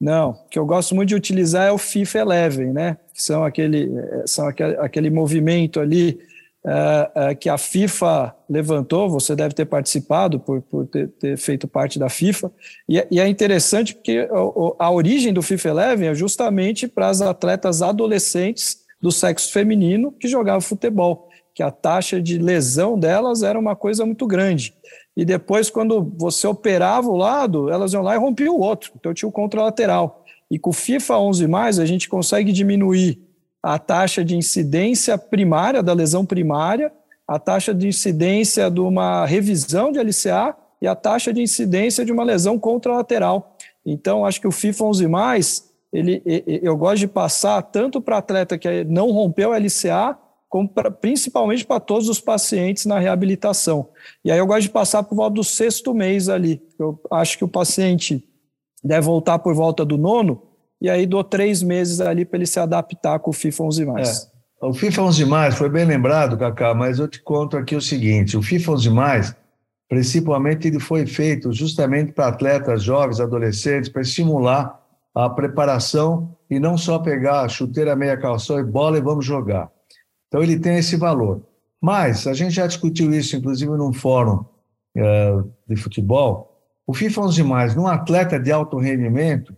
Não, 0.00 0.30
o 0.30 0.48
que 0.48 0.58
eu 0.58 0.64
gosto 0.64 0.94
muito 0.94 1.10
de 1.10 1.14
utilizar 1.14 1.68
é 1.68 1.72
o 1.72 1.76
FIFA 1.76 2.18
Eleven, 2.20 2.72
né? 2.72 2.96
Que 3.12 3.22
são 3.22 3.44
aquele, 3.44 3.94
é, 3.94 4.24
são 4.26 4.48
aquele, 4.48 4.76
aquele 4.76 5.10
movimento 5.10 5.80
ali 5.80 6.18
é, 6.66 7.10
é, 7.14 7.34
que 7.34 7.50
a 7.50 7.58
FIFA 7.58 8.34
levantou, 8.48 9.10
você 9.10 9.36
deve 9.36 9.54
ter 9.54 9.66
participado 9.66 10.40
por, 10.40 10.62
por 10.62 10.86
ter, 10.86 11.08
ter, 11.08 11.36
feito 11.36 11.68
parte 11.68 11.98
da 11.98 12.08
FIFA, 12.08 12.50
e, 12.88 12.98
é, 12.98 13.06
e 13.10 13.20
é 13.20 13.28
interessante 13.28 13.94
porque 13.94 14.26
a, 14.30 14.84
a, 14.86 14.90
origem 14.90 15.32
do 15.32 15.42
FIFA 15.42 15.68
Eleven 15.68 16.08
é 16.08 16.14
justamente 16.14 16.88
para 16.88 17.08
as 17.08 17.20
atletas 17.20 17.82
adolescentes 17.82 18.85
do 19.00 19.12
sexo 19.12 19.52
feminino 19.52 20.12
que 20.12 20.28
jogava 20.28 20.60
futebol, 20.60 21.28
que 21.54 21.62
a 21.62 21.70
taxa 21.70 22.20
de 22.20 22.38
lesão 22.38 22.98
delas 22.98 23.42
era 23.42 23.58
uma 23.58 23.74
coisa 23.74 24.04
muito 24.04 24.26
grande. 24.26 24.74
E 25.16 25.24
depois, 25.24 25.70
quando 25.70 26.12
você 26.16 26.46
operava 26.46 27.08
o 27.08 27.16
lado, 27.16 27.70
elas 27.70 27.92
iam 27.92 28.02
lá 28.02 28.14
e 28.14 28.18
rompiam 28.18 28.54
o 28.54 28.60
outro. 28.60 28.92
Então 28.96 29.14
tinha 29.14 29.28
o 29.28 29.32
contralateral. 29.32 30.24
E 30.50 30.58
com 30.58 30.70
o 30.70 30.72
FIFA 30.72 31.18
11, 31.18 31.46
a 31.80 31.86
gente 31.86 32.08
consegue 32.08 32.52
diminuir 32.52 33.18
a 33.62 33.78
taxa 33.78 34.24
de 34.24 34.36
incidência 34.36 35.16
primária, 35.18 35.82
da 35.82 35.92
lesão 35.92 36.24
primária, 36.24 36.92
a 37.26 37.38
taxa 37.38 37.74
de 37.74 37.88
incidência 37.88 38.70
de 38.70 38.80
uma 38.80 39.26
revisão 39.26 39.90
de 39.90 39.98
LCA 39.98 40.54
e 40.80 40.86
a 40.86 40.94
taxa 40.94 41.32
de 41.32 41.40
incidência 41.40 42.04
de 42.04 42.12
uma 42.12 42.22
lesão 42.22 42.58
contralateral. 42.58 43.56
Então, 43.84 44.24
acho 44.24 44.40
que 44.40 44.46
o 44.46 44.52
FIFA 44.52 44.84
11, 44.84 45.65
ele, 45.96 46.22
eu 46.62 46.76
gosto 46.76 46.98
de 46.98 47.08
passar 47.08 47.62
tanto 47.62 48.00
para 48.02 48.18
atleta 48.18 48.58
que 48.58 48.84
não 48.84 49.10
rompeu 49.10 49.52
a 49.52 49.58
LCA, 49.58 50.18
como 50.48 50.68
pra, 50.68 50.90
principalmente 50.90 51.64
para 51.64 51.80
todos 51.80 52.08
os 52.08 52.20
pacientes 52.20 52.84
na 52.84 52.98
reabilitação. 52.98 53.88
E 54.24 54.30
aí 54.30 54.38
eu 54.38 54.46
gosto 54.46 54.62
de 54.62 54.70
passar 54.70 55.02
por 55.02 55.14
volta 55.14 55.34
do 55.34 55.44
sexto 55.44 55.94
mês 55.94 56.28
ali. 56.28 56.62
Eu 56.78 57.00
acho 57.10 57.38
que 57.38 57.44
o 57.44 57.48
paciente 57.48 58.22
deve 58.84 59.06
voltar 59.06 59.38
por 59.38 59.54
volta 59.54 59.84
do 59.84 59.96
nono, 59.96 60.42
e 60.80 60.90
aí 60.90 61.06
dou 61.06 61.24
três 61.24 61.62
meses 61.62 62.00
ali 62.00 62.24
para 62.24 62.38
ele 62.38 62.46
se 62.46 62.60
adaptar 62.60 63.18
com 63.18 63.30
o 63.30 63.34
FIFA 63.34 63.64
11+. 63.64 63.98
É. 63.98 64.66
O 64.66 64.74
FIFA 64.74 65.02
11+, 65.02 65.52
foi 65.52 65.68
bem 65.68 65.84
lembrado, 65.86 66.36
Cacá, 66.36 66.74
mas 66.74 66.98
eu 66.98 67.08
te 67.08 67.22
conto 67.22 67.56
aqui 67.56 67.74
o 67.74 67.80
seguinte, 67.80 68.36
o 68.36 68.42
FIFA 68.42 68.72
11+, 68.72 69.36
principalmente 69.88 70.68
ele 70.68 70.78
foi 70.78 71.06
feito 71.06 71.52
justamente 71.52 72.12
para 72.12 72.28
atletas 72.28 72.82
jovens, 72.82 73.20
adolescentes, 73.20 73.88
para 73.88 74.02
estimular 74.02 74.85
a 75.16 75.30
preparação 75.30 76.36
e 76.50 76.60
não 76.60 76.76
só 76.76 76.98
pegar 76.98 77.48
chuteira, 77.48 77.96
meia 77.96 78.18
calção 78.18 78.60
e 78.60 78.64
bola 78.64 78.98
e 78.98 79.00
vamos 79.00 79.24
jogar. 79.24 79.70
Então 80.28 80.42
ele 80.42 80.58
tem 80.58 80.76
esse 80.76 80.96
valor. 80.96 81.42
Mas 81.80 82.26
a 82.26 82.34
gente 82.34 82.54
já 82.54 82.66
discutiu 82.66 83.12
isso, 83.14 83.34
inclusive, 83.34 83.70
num 83.72 83.92
fórum 83.92 84.44
uh, 84.96 85.50
de 85.66 85.76
futebol. 85.76 86.60
O 86.86 86.92
FIFA 86.92 87.22
11 87.22 87.42
mais, 87.44 87.74
num 87.74 87.86
atleta 87.86 88.38
de 88.38 88.52
alto 88.52 88.78
rendimento, 88.78 89.56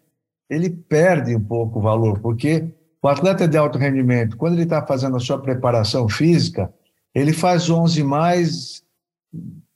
ele 0.49 0.71
perde 0.71 1.35
um 1.35 1.43
pouco 1.43 1.81
o 1.81 1.83
valor, 1.83 2.21
porque 2.21 2.73
o 3.03 3.09
atleta 3.09 3.47
de 3.47 3.57
alto 3.57 3.79
rendimento, 3.79 4.37
quando 4.37 4.55
ele 4.55 4.63
está 4.63 4.85
fazendo 4.87 5.17
a 5.17 5.21
sua 5.21 5.39
preparação 5.39 6.09
física, 6.09 6.73
ele 7.15 7.33
faz 7.33 7.69
11 7.69 8.03
mais 8.05 8.83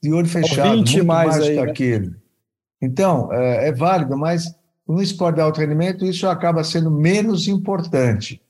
de 0.01 0.13
olho 0.13 0.27
fechado, 0.27 0.77
20 0.77 0.93
muito 0.93 1.05
mais, 1.05 1.29
mais 1.29 1.43
aí, 1.43 1.55
que 1.55 1.61
né? 1.61 1.71
aquele. 1.71 2.15
Então, 2.81 3.31
é, 3.33 3.67
é 3.67 3.71
válido, 3.71 4.17
mas 4.17 4.53
no 4.87 5.01
esporte 5.01 5.35
de 5.35 5.41
alto 5.41 5.59
rendimento, 5.59 6.05
isso 6.05 6.27
acaba 6.27 6.63
sendo 6.63 6.91
menos 6.91 7.47
importante. 7.47 8.41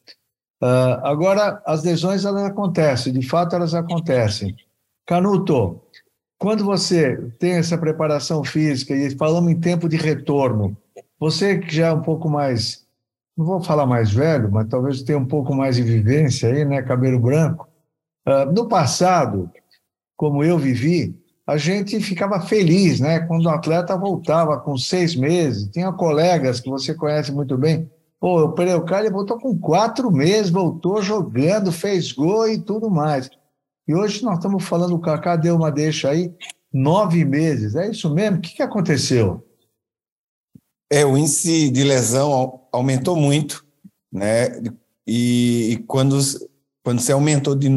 Uh, 0.62 0.98
agora, 1.04 1.62
as 1.66 1.84
lesões 1.84 2.26
elas 2.26 2.44
acontecem, 2.44 3.14
de 3.14 3.28
fato 3.28 3.56
elas 3.56 3.74
acontecem. 3.74 4.56
Canuto, 5.06 5.82
quando 6.38 6.64
você 6.64 7.18
tem 7.40 7.54
essa 7.54 7.78
preparação 7.78 8.44
física 8.44 8.96
e 8.96 9.16
falamos 9.16 9.52
em 9.52 9.60
tempo 9.60 9.88
de 9.88 9.98
retorno, 9.98 10.76
você 11.20 11.60
que 11.60 11.76
já 11.76 11.88
é 11.88 11.94
um 11.94 12.02
pouco 12.02 12.30
mais, 12.30 12.86
não 13.38 13.46
vou 13.46 13.62
falar 13.62 13.86
mais 13.86 14.12
velho, 14.12 14.52
mas 14.52 14.68
talvez 14.68 15.04
tenha 15.04 15.18
um 15.18 15.26
pouco 15.26 15.54
mais 15.54 15.76
de 15.76 15.84
vivência 15.84 16.50
aí, 16.50 16.66
né, 16.66 16.82
cabelo 16.82 17.20
branco. 17.20 17.68
Uh, 18.28 18.52
no 18.52 18.68
passado, 18.68 19.52
como 20.16 20.44
eu 20.44 20.58
vivi, 20.58 21.14
a 21.46 21.58
gente 21.58 22.00
ficava 22.00 22.40
feliz, 22.40 23.00
né? 23.00 23.20
Quando 23.22 23.46
o 23.46 23.50
atleta 23.50 23.98
voltava 23.98 24.60
com 24.60 24.78
seis 24.78 25.16
meses, 25.16 25.70
tinha 25.70 25.92
colegas 25.92 26.60
que 26.60 26.70
você 26.70 26.94
conhece 26.94 27.32
muito 27.32 27.58
bem. 27.58 27.90
Pô, 28.20 28.46
o 28.46 28.96
ele 28.96 29.10
voltou 29.10 29.38
com 29.38 29.58
quatro 29.58 30.10
meses, 30.10 30.50
voltou 30.50 31.02
jogando, 31.02 31.74
fez 31.74 32.14
gol 32.14 32.48
e 32.48 32.58
tudo 32.58 32.90
mais. 32.90 33.30
E 33.86 33.94
hoje 33.94 34.24
nós 34.24 34.38
estamos 34.38 34.64
falando, 34.64 34.96
o 34.96 35.02
Kaká 35.02 35.36
deu 35.36 35.58
uma 35.58 35.70
deixa 35.70 36.10
aí, 36.10 36.34
nove 36.72 37.26
meses. 37.26 37.76
É 37.76 37.90
isso 37.90 38.10
mesmo? 38.14 38.38
O 38.38 38.42
que, 38.42 38.56
que 38.56 38.64
aconteceu? 38.64 39.46
É, 40.90 41.06
o 41.06 41.18
índice 41.18 41.70
de 41.70 41.84
lesão 41.84 42.62
aumentou 42.72 43.18
muito, 43.18 43.66
né? 44.10 44.62
E, 45.06 45.74
e 45.74 45.78
quando 45.86 46.18
quando 46.84 47.00
você 47.00 47.14
aumentou 47.14 47.56
de 47.56 47.70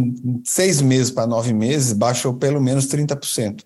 seis 0.45 0.83
meses 0.83 1.13
para 1.13 1.27
nove 1.27 1.53
meses, 1.53 1.93
baixou 1.93 2.35
pelo 2.35 2.61
menos 2.61 2.87
30%. 2.89 3.65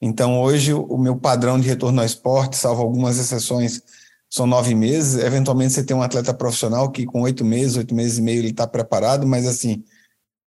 Então, 0.00 0.40
hoje, 0.42 0.74
o 0.74 0.98
meu 0.98 1.16
padrão 1.16 1.58
de 1.58 1.66
retorno 1.66 2.00
ao 2.00 2.06
esporte, 2.06 2.56
salvo 2.56 2.82
algumas 2.82 3.18
exceções, 3.18 3.80
são 4.28 4.46
nove 4.46 4.74
meses. 4.74 5.22
Eventualmente, 5.24 5.72
você 5.72 5.82
tem 5.82 5.96
um 5.96 6.02
atleta 6.02 6.34
profissional 6.34 6.90
que, 6.90 7.06
com 7.06 7.22
oito 7.22 7.42
meses, 7.42 7.76
oito 7.76 7.94
meses 7.94 8.18
e 8.18 8.22
meio, 8.22 8.40
ele 8.40 8.50
está 8.50 8.66
preparado, 8.66 9.26
mas, 9.26 9.46
assim, 9.46 9.82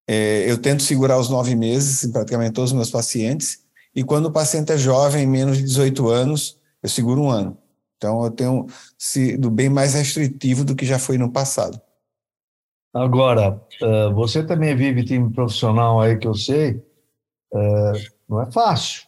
é, 0.07 0.49
eu 0.49 0.59
tento 0.59 0.83
segurar 0.83 1.17
os 1.17 1.29
nove 1.29 1.55
meses 1.55 2.03
em 2.03 2.11
praticamente 2.11 2.53
todos 2.53 2.69
os 2.69 2.75
meus 2.75 2.91
pacientes. 2.91 3.61
E 3.95 4.03
quando 4.03 4.27
o 4.27 4.31
paciente 4.31 4.71
é 4.71 4.77
jovem, 4.77 5.25
menos 5.25 5.57
de 5.57 5.63
18 5.63 6.07
anos, 6.07 6.59
eu 6.83 6.89
seguro 6.89 7.21
um 7.23 7.29
ano. 7.31 7.57
Então, 7.97 8.23
eu 8.23 8.29
tenho 8.29 8.67
sido 8.97 9.49
bem 9.49 9.69
mais 9.69 9.95
restritivo 9.95 10.63
do 10.63 10.75
que 10.75 10.85
já 10.85 10.99
foi 10.99 11.17
no 11.17 11.31
passado. 11.31 11.81
Agora, 12.93 13.61
uh, 13.81 14.13
você 14.15 14.43
também 14.43 14.75
vive 14.75 15.03
time 15.03 15.31
profissional 15.31 16.01
aí 16.01 16.17
que 16.17 16.27
eu 16.27 16.33
sei, 16.33 16.83
uh, 17.53 17.93
não 18.27 18.41
é 18.41 18.51
fácil. 18.51 19.07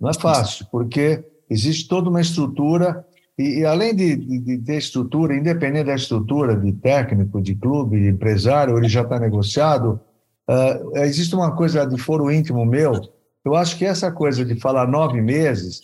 Não 0.00 0.08
é 0.08 0.14
fácil, 0.14 0.66
porque 0.70 1.24
existe 1.50 1.88
toda 1.88 2.10
uma 2.10 2.20
estrutura, 2.20 3.04
e, 3.36 3.60
e 3.60 3.64
além 3.64 3.94
de, 3.94 4.16
de, 4.16 4.38
de, 4.38 4.58
ter 4.58 4.76
estrutura, 4.76 5.36
independente 5.36 5.86
da 5.86 5.94
estrutura 5.94 6.56
de 6.56 6.72
técnico, 6.72 7.40
de 7.40 7.54
clube, 7.54 8.00
de 8.00 8.08
empresário, 8.08 8.76
ele 8.78 8.88
já 8.88 9.02
está 9.02 9.18
negociado, 9.18 10.00
uh, 10.48 10.98
existe 10.98 11.34
uma 11.34 11.54
coisa 11.56 11.84
de 11.84 12.00
foro 12.00 12.30
íntimo 12.30 12.64
meu, 12.64 12.92
eu 13.44 13.56
acho 13.56 13.76
que 13.76 13.84
essa 13.84 14.12
coisa 14.12 14.44
de 14.44 14.60
falar 14.60 14.86
nove 14.86 15.20
meses, 15.20 15.82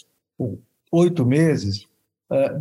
oito 0.92 1.26
meses, 1.26 1.88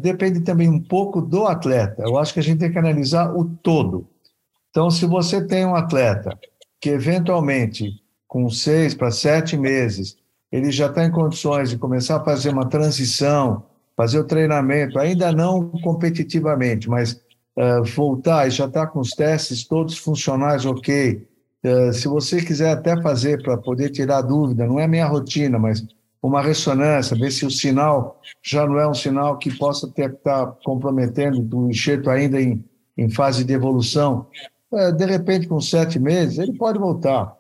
depende 0.02 0.40
também 0.40 0.68
um 0.68 0.82
pouco 0.82 1.22
do 1.22 1.46
atleta. 1.46 2.02
Eu 2.02 2.18
acho 2.18 2.34
que 2.34 2.40
a 2.40 2.44
gente 2.44 2.58
tem 2.58 2.72
que 2.72 2.80
analisar 2.80 3.32
o 3.36 3.46
todo. 3.46 4.08
Então, 4.78 4.92
se 4.92 5.08
você 5.08 5.44
tem 5.44 5.66
um 5.66 5.74
atleta 5.74 6.38
que 6.80 6.92
eventualmente, 6.92 8.00
com 8.28 8.48
seis 8.48 8.94
para 8.94 9.10
sete 9.10 9.58
meses, 9.58 10.16
ele 10.52 10.70
já 10.70 10.86
está 10.86 11.04
em 11.04 11.10
condições 11.10 11.72
de 11.72 11.80
começar 11.80 12.18
a 12.18 12.24
fazer 12.24 12.52
uma 12.52 12.70
transição, 12.70 13.66
fazer 13.96 14.20
o 14.20 14.24
treinamento, 14.24 15.00
ainda 15.00 15.32
não 15.32 15.68
competitivamente, 15.82 16.88
mas 16.88 17.14
uh, 17.58 17.84
voltar 17.96 18.48
e 18.48 18.52
já 18.52 18.66
está 18.66 18.86
com 18.86 19.00
os 19.00 19.14
testes 19.14 19.68
todos 19.68 19.98
funcionais 19.98 20.64
ok. 20.64 21.28
Uh, 21.66 21.92
se 21.92 22.08
você 22.08 22.40
quiser 22.40 22.70
até 22.70 23.02
fazer 23.02 23.42
para 23.42 23.58
poder 23.58 23.90
tirar 23.90 24.22
dúvida, 24.22 24.68
não 24.68 24.80
é 24.80 24.88
minha 24.88 25.08
rotina, 25.08 25.58
mas 25.58 25.84
uma 26.22 26.40
ressonância, 26.40 27.18
ver 27.18 27.32
se 27.32 27.48
o 27.48 27.50
sinal 27.50 28.22
já 28.44 28.68
não 28.68 28.78
é 28.78 28.88
um 28.88 28.94
sinal 28.94 29.40
que 29.40 29.58
possa 29.58 29.88
estar 29.88 30.12
tá 30.20 30.46
comprometendo 30.64 31.58
o 31.58 31.68
enxerto 31.68 32.12
ainda 32.12 32.40
em, 32.40 32.64
em 32.96 33.10
fase 33.10 33.44
de 33.44 33.54
evolução. 33.54 34.28
É, 34.74 34.92
de 34.92 35.06
repente, 35.06 35.48
com 35.48 35.60
sete 35.62 35.98
meses, 35.98 36.38
ele 36.38 36.58
pode 36.58 36.78
voltar. 36.78 37.34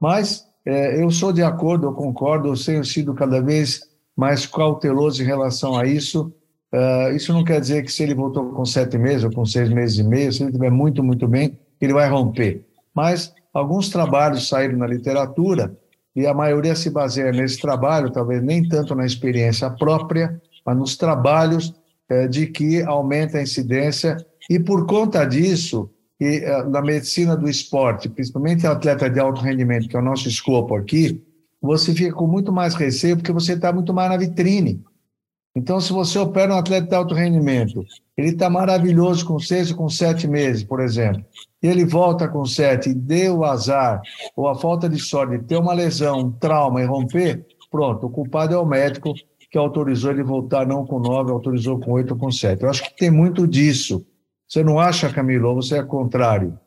Mas 0.00 0.46
é, 0.64 1.02
eu 1.02 1.10
sou 1.10 1.32
de 1.32 1.42
acordo, 1.42 1.86
eu 1.86 1.92
concordo, 1.92 2.48
eu 2.48 2.64
tenho 2.64 2.84
sido 2.84 3.14
cada 3.14 3.40
vez 3.40 3.80
mais 4.16 4.46
cauteloso 4.46 5.22
em 5.22 5.26
relação 5.26 5.76
a 5.76 5.86
isso. 5.86 6.32
É, 6.72 7.14
isso 7.14 7.32
não 7.32 7.44
quer 7.44 7.60
dizer 7.60 7.82
que 7.84 7.92
se 7.92 8.02
ele 8.02 8.14
voltou 8.14 8.50
com 8.52 8.64
sete 8.64 8.96
meses 8.96 9.24
ou 9.24 9.32
com 9.32 9.44
seis 9.44 9.68
meses 9.68 9.98
e 9.98 10.02
meio, 10.02 10.32
se 10.32 10.42
ele 10.42 10.50
estiver 10.50 10.70
muito, 10.70 11.02
muito 11.02 11.26
bem, 11.28 11.58
ele 11.80 11.92
vai 11.92 12.08
romper. 12.08 12.64
Mas 12.94 13.34
alguns 13.52 13.88
trabalhos 13.88 14.48
saíram 14.48 14.78
na 14.78 14.86
literatura 14.86 15.76
e 16.14 16.26
a 16.26 16.34
maioria 16.34 16.74
se 16.74 16.90
baseia 16.90 17.32
nesse 17.32 17.60
trabalho, 17.60 18.10
talvez 18.10 18.42
nem 18.42 18.66
tanto 18.66 18.94
na 18.94 19.06
experiência 19.06 19.70
própria, 19.70 20.40
mas 20.64 20.76
nos 20.76 20.96
trabalhos 20.96 21.74
é, 22.08 22.26
de 22.26 22.46
que 22.46 22.82
aumenta 22.82 23.38
a 23.38 23.42
incidência 23.42 24.16
e 24.48 24.58
por 24.58 24.86
conta 24.86 25.24
disso 25.24 25.90
e 26.20 26.44
eh, 26.44 26.64
na 26.64 26.82
medicina 26.82 27.36
do 27.36 27.48
esporte, 27.48 28.08
principalmente 28.08 28.66
atleta 28.66 29.08
de 29.08 29.18
alto 29.18 29.40
rendimento, 29.40 29.88
que 29.88 29.96
é 29.96 29.98
o 29.98 30.04
nosso 30.04 30.28
escopo 30.28 30.76
aqui, 30.76 31.22
você 31.60 31.94
fica 31.94 32.12
com 32.12 32.26
muito 32.26 32.52
mais 32.52 32.74
receio 32.74 33.16
porque 33.16 33.32
você 33.32 33.54
está 33.54 33.72
muito 33.72 33.92
mais 33.94 34.10
na 34.10 34.16
vitrine. 34.16 34.82
Então, 35.54 35.80
se 35.80 35.92
você 35.92 36.18
opera 36.18 36.54
um 36.54 36.58
atleta 36.58 36.86
de 36.86 36.94
alto 36.94 37.14
rendimento, 37.14 37.84
ele 38.16 38.28
está 38.28 38.48
maravilhoso 38.48 39.26
com 39.26 39.38
seis 39.38 39.72
com 39.72 39.88
sete 39.88 40.28
meses, 40.28 40.62
por 40.62 40.80
exemplo, 40.80 41.24
e 41.62 41.66
ele 41.66 41.84
volta 41.84 42.28
com 42.28 42.44
sete 42.44 42.90
e 42.90 42.94
deu 42.94 43.38
o 43.38 43.44
azar 43.44 44.00
ou 44.36 44.46
a 44.46 44.54
falta 44.54 44.88
de 44.88 44.98
sorte 44.98 45.38
de 45.38 45.44
ter 45.44 45.56
uma 45.56 45.72
lesão, 45.72 46.20
um 46.20 46.30
trauma 46.30 46.80
e 46.80 46.84
romper, 46.84 47.44
pronto, 47.70 48.06
o 48.06 48.10
culpado 48.10 48.54
é 48.54 48.58
o 48.58 48.64
médico 48.64 49.12
que 49.50 49.58
autorizou 49.58 50.12
ele 50.12 50.22
voltar 50.22 50.64
não 50.64 50.86
com 50.86 51.00
nove, 51.00 51.32
autorizou 51.32 51.80
com 51.80 51.92
oito 51.92 52.12
ou 52.12 52.20
com 52.20 52.30
sete. 52.30 52.62
Eu 52.62 52.70
acho 52.70 52.84
que 52.84 52.96
tem 52.96 53.10
muito 53.10 53.48
disso. 53.48 54.06
Você 54.50 54.64
não 54.64 54.80
acha, 54.80 55.12
Camilo, 55.12 55.54
você 55.54 55.78
é 55.78 55.82
contrário? 55.82 56.58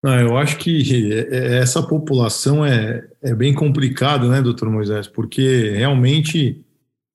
Não, 0.00 0.16
eu 0.20 0.36
acho 0.36 0.56
que 0.58 1.12
é, 1.12 1.36
é, 1.36 1.58
essa 1.58 1.82
população 1.82 2.64
é, 2.64 3.04
é 3.20 3.34
bem 3.34 3.52
complicado, 3.52 4.28
né, 4.28 4.40
doutor 4.40 4.70
Moisés? 4.70 5.08
Porque 5.08 5.70
realmente 5.70 6.64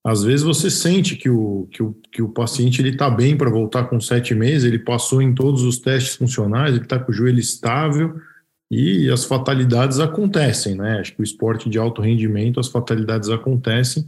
às 0.05 0.21
vezes 0.21 0.41
você 0.41 0.69
sente 0.69 1.15
que 1.15 1.29
o, 1.29 1.65
que 1.71 1.81
o, 1.81 1.93
que 2.11 2.21
o 2.21 2.27
paciente 2.27 2.81
ele 2.81 2.89
está 2.89 3.09
bem 3.09 3.37
para 3.37 3.49
voltar 3.49 3.85
com 3.85 4.01
sete 4.01 4.35
meses, 4.35 4.65
ele 4.65 4.79
passou 4.79 5.21
em 5.21 5.33
todos 5.33 5.63
os 5.63 5.77
testes 5.79 6.17
funcionais, 6.17 6.75
ele 6.75 6.83
está 6.83 6.99
com 6.99 7.09
o 7.09 7.15
joelho 7.15 7.39
estável 7.39 8.19
e 8.69 9.09
as 9.09 9.23
fatalidades 9.23 10.01
acontecem, 10.01 10.75
né? 10.75 10.99
Acho 10.99 11.15
que 11.15 11.21
o 11.21 11.23
esporte 11.23 11.69
de 11.69 11.77
alto 11.77 12.01
rendimento, 12.01 12.59
as 12.59 12.67
fatalidades 12.67 13.29
acontecem. 13.29 14.05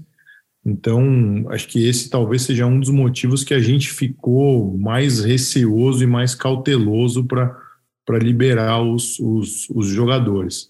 Então, 0.65 1.45
acho 1.49 1.67
que 1.67 1.87
esse 1.87 2.09
talvez 2.09 2.41
seja 2.41 2.65
um 2.65 2.79
dos 2.79 2.89
motivos 2.89 3.43
que 3.43 3.53
a 3.53 3.59
gente 3.59 3.91
ficou 3.91 4.75
mais 4.77 5.23
receoso 5.23 6.03
e 6.03 6.07
mais 6.07 6.33
cauteloso 6.33 7.23
para 7.23 8.19
liberar 8.19 8.81
os, 8.81 9.19
os, 9.19 9.69
os 9.69 9.87
jogadores. 9.87 10.67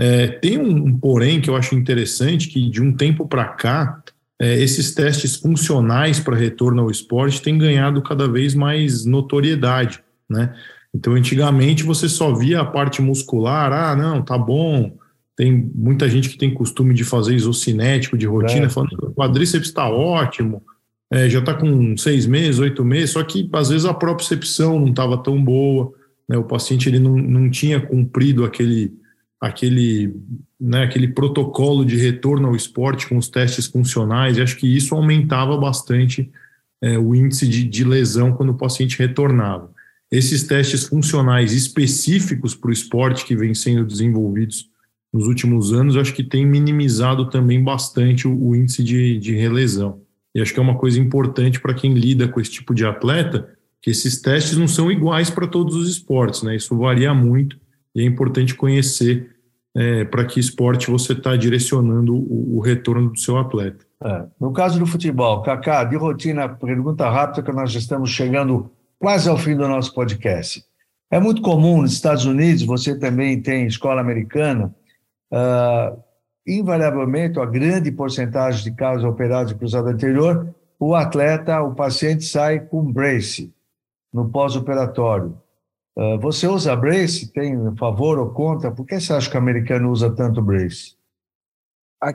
É, 0.00 0.26
tem 0.26 0.58
um, 0.58 0.86
um, 0.86 0.98
porém 0.98 1.40
que 1.40 1.48
eu 1.48 1.56
acho 1.56 1.76
interessante, 1.76 2.48
que 2.48 2.68
de 2.68 2.82
um 2.82 2.92
tempo 2.92 3.28
para 3.28 3.44
cá, 3.44 4.02
é, 4.40 4.60
esses 4.60 4.92
testes 4.92 5.36
funcionais 5.36 6.18
para 6.18 6.36
retorno 6.36 6.82
ao 6.82 6.90
esporte 6.90 7.42
têm 7.42 7.58
ganhado 7.58 8.02
cada 8.02 8.28
vez 8.28 8.54
mais 8.54 9.04
notoriedade, 9.04 10.00
né? 10.28 10.54
Então, 10.94 11.12
antigamente 11.14 11.84
você 11.84 12.08
só 12.08 12.34
via 12.34 12.60
a 12.60 12.64
parte 12.64 13.02
muscular, 13.02 13.72
ah, 13.72 13.94
não, 13.94 14.22
tá 14.22 14.38
bom, 14.38 14.96
tem 15.38 15.70
muita 15.72 16.08
gente 16.08 16.28
que 16.28 16.36
tem 16.36 16.52
costume 16.52 16.92
de 16.92 17.04
fazer 17.04 17.32
isocinético 17.32 18.18
de 18.18 18.26
rotina, 18.26 18.66
é. 18.66 18.68
falando 18.68 18.92
o 19.00 19.14
quadríceps 19.14 19.68
está 19.68 19.88
ótimo, 19.88 20.60
é, 21.12 21.30
já 21.30 21.38
está 21.38 21.54
com 21.54 21.96
seis 21.96 22.26
meses, 22.26 22.58
oito 22.58 22.84
meses, 22.84 23.10
só 23.10 23.22
que 23.22 23.48
às 23.52 23.68
vezes 23.68 23.86
a 23.86 23.94
propriocepção 23.94 24.80
não 24.80 24.88
estava 24.88 25.16
tão 25.16 25.42
boa, 25.42 25.92
né, 26.28 26.36
o 26.36 26.42
paciente 26.42 26.88
ele 26.88 26.98
não, 26.98 27.16
não 27.16 27.48
tinha 27.48 27.80
cumprido 27.80 28.44
aquele, 28.44 28.92
aquele, 29.40 30.12
né, 30.60 30.82
aquele 30.82 31.06
protocolo 31.06 31.84
de 31.84 31.96
retorno 31.96 32.48
ao 32.48 32.56
esporte 32.56 33.08
com 33.08 33.16
os 33.16 33.28
testes 33.28 33.68
funcionais, 33.68 34.36
e 34.36 34.42
acho 34.42 34.56
que 34.56 34.66
isso 34.66 34.92
aumentava 34.96 35.56
bastante 35.56 36.28
é, 36.82 36.98
o 36.98 37.14
índice 37.14 37.46
de, 37.46 37.62
de 37.62 37.84
lesão 37.84 38.32
quando 38.32 38.50
o 38.50 38.58
paciente 38.58 38.98
retornava. 38.98 39.70
Esses 40.10 40.42
testes 40.42 40.88
funcionais 40.88 41.52
específicos 41.52 42.56
para 42.56 42.70
o 42.70 42.72
esporte 42.72 43.24
que 43.24 43.36
vêm 43.36 43.54
sendo 43.54 43.84
desenvolvidos 43.84 44.68
nos 45.12 45.26
últimos 45.26 45.72
anos, 45.72 45.96
acho 45.96 46.14
que 46.14 46.22
tem 46.22 46.46
minimizado 46.46 47.30
também 47.30 47.62
bastante 47.62 48.28
o, 48.28 48.48
o 48.48 48.54
índice 48.54 48.82
de, 48.84 49.18
de 49.18 49.34
relesão. 49.34 50.00
E 50.34 50.40
acho 50.40 50.52
que 50.52 50.60
é 50.60 50.62
uma 50.62 50.76
coisa 50.76 51.00
importante 51.00 51.60
para 51.60 51.74
quem 51.74 51.94
lida 51.94 52.28
com 52.28 52.40
esse 52.40 52.50
tipo 52.50 52.74
de 52.74 52.84
atleta, 52.84 53.48
que 53.80 53.90
esses 53.90 54.20
testes 54.20 54.58
não 54.58 54.68
são 54.68 54.90
iguais 54.90 55.30
para 55.30 55.46
todos 55.46 55.74
os 55.74 55.88
esportes, 55.88 56.42
né? 56.42 56.56
Isso 56.56 56.76
varia 56.76 57.14
muito 57.14 57.56
e 57.94 58.02
é 58.02 58.04
importante 58.04 58.54
conhecer 58.54 59.30
é, 59.74 60.04
para 60.04 60.24
que 60.24 60.40
esporte 60.40 60.90
você 60.90 61.12
está 61.12 61.36
direcionando 61.36 62.14
o, 62.14 62.56
o, 62.56 62.60
retorno 62.60 63.10
do 63.10 63.18
seu 63.18 63.36
atleta. 63.38 63.84
É. 64.02 64.24
No 64.40 64.52
caso 64.52 64.78
do 64.78 64.86
futebol, 64.86 65.42
Kaká, 65.42 65.84
de 65.84 65.96
rotina, 65.96 66.48
pergunta 66.48 67.08
rápida 67.08 67.42
que 67.42 67.52
nós 67.52 67.74
estamos 67.74 68.10
chegando 68.10 68.70
quase 68.98 69.28
ao 69.28 69.38
fim 69.38 69.56
do 69.56 69.68
nosso 69.68 69.94
podcast. 69.94 70.64
É 71.10 71.18
muito 71.18 71.40
comum 71.42 71.82
nos 71.82 71.92
Estados 71.92 72.24
Unidos, 72.24 72.62
você 72.62 72.98
também 72.98 73.40
tem 73.40 73.66
escola 73.66 74.00
americana, 74.00 74.74
uh, 75.32 75.98
invariavelmente, 76.46 77.38
a 77.38 77.46
grande 77.46 77.92
porcentagem 77.92 78.64
de 78.64 78.72
casos 78.76 79.04
operados 79.04 79.52
de 79.52 79.58
cruzado 79.58 79.88
anterior, 79.88 80.54
o 80.78 80.94
atleta, 80.94 81.60
o 81.62 81.74
paciente 81.74 82.24
sai 82.24 82.60
com 82.60 82.92
brace 82.92 83.52
no 84.12 84.28
pós-operatório. 84.30 85.36
Uh, 85.96 86.18
você 86.20 86.46
usa 86.46 86.76
brace? 86.76 87.32
Tem 87.32 87.74
favor 87.76 88.18
ou 88.18 88.30
contra? 88.30 88.70
Por 88.70 88.86
que 88.86 89.00
você 89.00 89.12
acha 89.12 89.28
que 89.28 89.36
o 89.36 89.40
americano 89.40 89.90
usa 89.90 90.10
tanto 90.10 90.40
brace? 90.40 90.96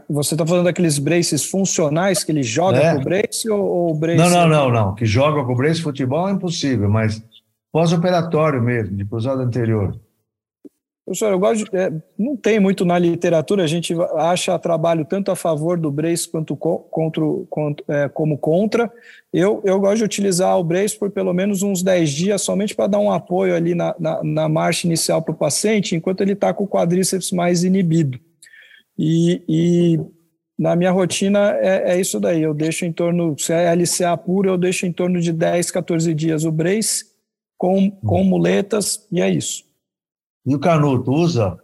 Você 0.10 0.34
está 0.34 0.48
falando 0.48 0.66
daqueles 0.66 0.98
braces 0.98 1.44
funcionais 1.44 2.24
que 2.24 2.32
ele 2.32 2.44
joga 2.44 2.78
é. 2.78 2.94
com 2.94 3.02
o 3.02 3.04
brace 3.04 3.50
ou, 3.50 3.62
ou 3.62 3.94
brace? 3.94 4.18
Não, 4.18 4.30
não, 4.30 4.48
não, 4.48 4.72
não. 4.72 4.96
Que 4.96 5.06
joga 5.06 5.44
com 5.44 5.52
o 5.52 5.56
brace 5.56 5.82
futebol 5.82 6.30
é 6.30 6.32
impossível, 6.32 6.90
mas 6.90 7.22
pós-operatório 7.72 8.62
mesmo, 8.62 8.96
de 8.96 9.04
cruzado 9.04 9.42
anterior. 9.42 10.00
Professor, 11.06 11.32
eu 11.34 11.40
gosto 11.40 11.70
de, 11.70 11.78
é, 11.78 11.92
não 12.18 12.38
tem 12.38 12.62
muito 12.62 12.86
na 12.86 12.98
literatura, 12.98 13.64
a 13.64 13.68
gente 13.68 13.94
acha 14.16 14.58
trabalho 14.58 15.04
tanto 15.04 15.32
a 15.32 15.36
favor 15.36 15.78
do 15.78 15.92
brace 15.92 16.30
quanto 16.30 16.56
contra, 16.56 17.24
é, 17.90 18.08
como 18.08 18.38
contra. 18.38 18.90
Eu, 19.34 19.62
eu 19.66 19.80
gosto 19.82 19.98
de 19.98 20.04
utilizar 20.06 20.58
o 20.58 20.64
brace 20.64 20.98
por 20.98 21.12
pelo 21.12 21.34
menos 21.34 21.62
uns 21.62 21.84
10 21.84 22.10
dias, 22.10 22.42
somente 22.42 22.74
para 22.74 22.88
dar 22.88 23.00
um 23.00 23.12
apoio 23.12 23.54
ali 23.54 23.76
na, 23.76 23.94
na, 24.00 24.24
na 24.24 24.50
marcha 24.50 24.88
inicial 24.88 25.22
para 25.22 25.34
o 25.34 25.38
paciente, 25.38 25.94
enquanto 25.94 26.22
ele 26.22 26.34
está 26.34 26.54
com 26.54 26.64
o 26.64 26.70
quadríceps 26.70 27.32
mais 27.32 27.66
inibido. 27.66 28.18
E, 28.98 29.42
e 29.50 30.00
na 30.58 30.74
minha 30.74 30.92
rotina 30.92 31.52
é, 31.60 31.96
é, 31.96 32.00
isso 32.00 32.18
daí, 32.18 32.42
eu 32.42 32.54
deixo 32.54 32.86
em 32.86 32.94
torno, 32.94 33.38
se 33.38 33.52
é 33.52 33.74
LCA 33.74 34.16
pura, 34.16 34.52
eu 34.52 34.58
deixo 34.58 34.86
em 34.86 34.94
torno 34.94 35.20
de 35.20 35.34
10, 35.34 35.70
14 35.70 36.14
dias 36.14 36.46
o 36.46 36.52
brace 36.52 37.06
com, 37.58 37.92
com 37.92 38.24
muletas 38.24 39.06
e 39.12 39.20
é 39.20 39.30
isso. 39.30 39.73
E 40.46 40.56
o 40.56 40.60
canuto, 40.60 41.12
usa? 41.12 41.58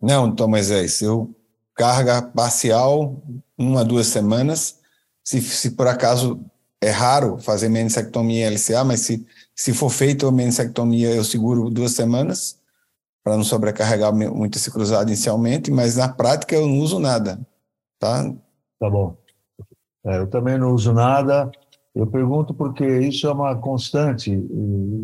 Não, 0.00 0.34
Tom 0.34 0.48
Moisés, 0.48 1.00
eu 1.02 1.34
carga 1.74 2.22
parcial, 2.22 3.22
uma, 3.56 3.84
duas 3.84 4.06
semanas. 4.06 4.78
Se, 5.22 5.40
se 5.40 5.70
por 5.72 5.86
acaso 5.86 6.40
é 6.80 6.90
raro 6.90 7.38
fazer 7.38 7.68
menisectomia 7.68 8.50
LCA, 8.50 8.84
mas 8.84 9.00
se, 9.00 9.26
se 9.54 9.72
for 9.74 9.90
feito 9.90 10.26
a 10.26 10.32
menisectomia, 10.32 11.14
eu 11.14 11.24
seguro 11.24 11.70
duas 11.70 11.92
semanas 11.92 12.58
para 13.22 13.36
não 13.36 13.44
sobrecarregar 13.44 14.14
muito 14.14 14.56
esse 14.56 14.70
cruzado 14.70 15.08
inicialmente, 15.08 15.70
mas 15.70 15.96
na 15.96 16.08
prática 16.08 16.54
eu 16.54 16.66
não 16.66 16.78
uso 16.78 16.98
nada, 16.98 17.38
tá? 17.98 18.24
Tá 18.78 18.88
bom. 18.88 19.14
É, 20.06 20.18
eu 20.18 20.26
também 20.26 20.58
não 20.58 20.72
uso 20.72 20.92
nada. 20.94 21.50
Eu 21.94 22.06
pergunto 22.06 22.54
porque 22.54 22.86
isso 23.00 23.26
é 23.26 23.32
uma 23.32 23.54
constante. 23.56 24.34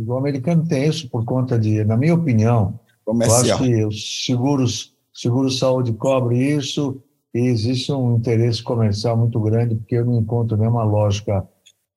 O 0.06 0.16
americano 0.16 0.66
tem 0.66 0.86
isso 0.88 1.10
por 1.10 1.24
conta 1.24 1.58
de, 1.58 1.84
na 1.84 1.96
minha 1.96 2.14
opinião, 2.14 2.78
Comercial. 3.06 3.38
Eu 3.38 3.54
acho 3.54 3.62
que 3.62 3.84
os 3.84 4.26
seguros, 4.26 4.92
seguro 5.14 5.48
saúde 5.48 5.92
cobre 5.92 6.36
isso 6.36 7.00
e 7.32 7.46
existe 7.46 7.92
um 7.92 8.16
interesse 8.16 8.62
comercial 8.62 9.16
muito 9.16 9.38
grande, 9.40 9.76
porque 9.76 9.94
eu 9.94 10.04
não 10.04 10.18
encontro 10.18 10.56
nenhuma 10.56 10.82
lógica 10.82 11.46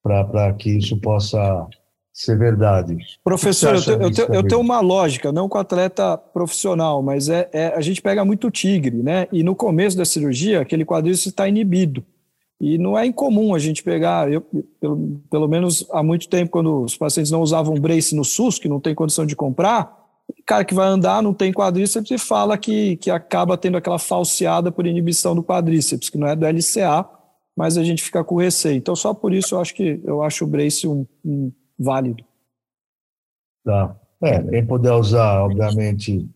para 0.04 0.54
que 0.54 0.78
isso 0.78 0.98
possa 1.02 1.67
ser 2.13 2.38
verdade. 2.38 2.98
Professor, 3.24 3.76
eu, 3.76 3.84
tenho, 3.84 4.02
eu, 4.02 4.12
tenho, 4.12 4.34
eu 4.34 4.48
tenho, 4.48 4.62
uma 4.62 4.82
lógica, 4.82 5.32
não 5.32 5.50
com 5.50 5.58
atleta 5.58 6.17
profissional, 6.17 7.02
mas 7.02 7.30
é, 7.30 7.50
é, 7.52 7.67
a 7.67 7.82
gente 7.82 8.02
pega 8.02 8.24
muito 8.24 8.52
tigre, 8.52 9.02
né? 9.02 9.28
E 9.32 9.41
no 9.41 9.56
começo 9.56 9.98
da 9.98 10.06
cirurgia, 10.06 10.62
aquele 10.62 10.86
quadríceps 10.86 11.28
está 11.28 11.48
inibido. 11.48 12.04
E 12.60 12.78
não 12.78 12.98
é 12.98 13.06
incomum 13.06 13.56
a 13.56 13.60
gente 13.60 13.82
pegar, 13.82 14.32
eu, 14.32 14.45
pelo, 14.82 15.22
pelo 15.32 15.48
menos 15.48 15.88
há 15.91 16.04
muito 16.04 16.28
tempo, 16.28 16.52
quando 16.52 16.84
os 16.84 16.98
pacientes 16.98 17.32
não 17.32 17.41
usavam 17.41 17.74
brace 17.76 18.13
no 18.13 18.26
SUS, 18.26 18.60
que 18.60 18.67
não 18.67 18.82
tem 18.82 18.93
condição 18.93 19.26
de 19.26 19.36
comprar, 19.36 19.99
cara 20.46 20.65
que 20.65 20.74
vai 20.74 20.88
andar 20.88 21.22
não 21.22 21.34
tem 21.34 21.54
quadríceps 21.54 22.10
e 22.12 22.18
fala 22.18 22.58
que, 22.58 22.98
que 22.98 23.12
acaba 23.12 23.58
tendo 23.58 23.78
aquela 23.78 24.00
falseada 24.00 24.72
por 24.72 24.88
inibição 24.88 25.36
do 25.36 25.44
quadríceps, 25.44 26.10
que 26.10 26.18
não 26.18 26.28
é 26.28 26.36
do 26.36 26.46
LCA, 26.46 27.08
mas 27.56 27.78
a 27.78 27.84
gente 27.84 28.02
fica 28.02 28.24
com 28.24 28.38
receio. 28.38 28.78
Então, 28.78 28.96
só 28.96 29.13
por 29.13 29.34
isso 29.34 29.56
eu 29.56 29.60
acho 29.60 29.74
que 29.76 30.02
eu 30.04 30.24
acho 30.24 30.46
o 30.46 30.48
brace 30.48 30.88
um, 30.88 31.06
um 31.24 31.52
válido. 31.78 32.24
Tá. 33.63 33.96
É, 34.22 34.42
quem 34.42 34.65
puder 34.65 34.94
usar, 34.94 35.44
obviamente, 35.44 36.30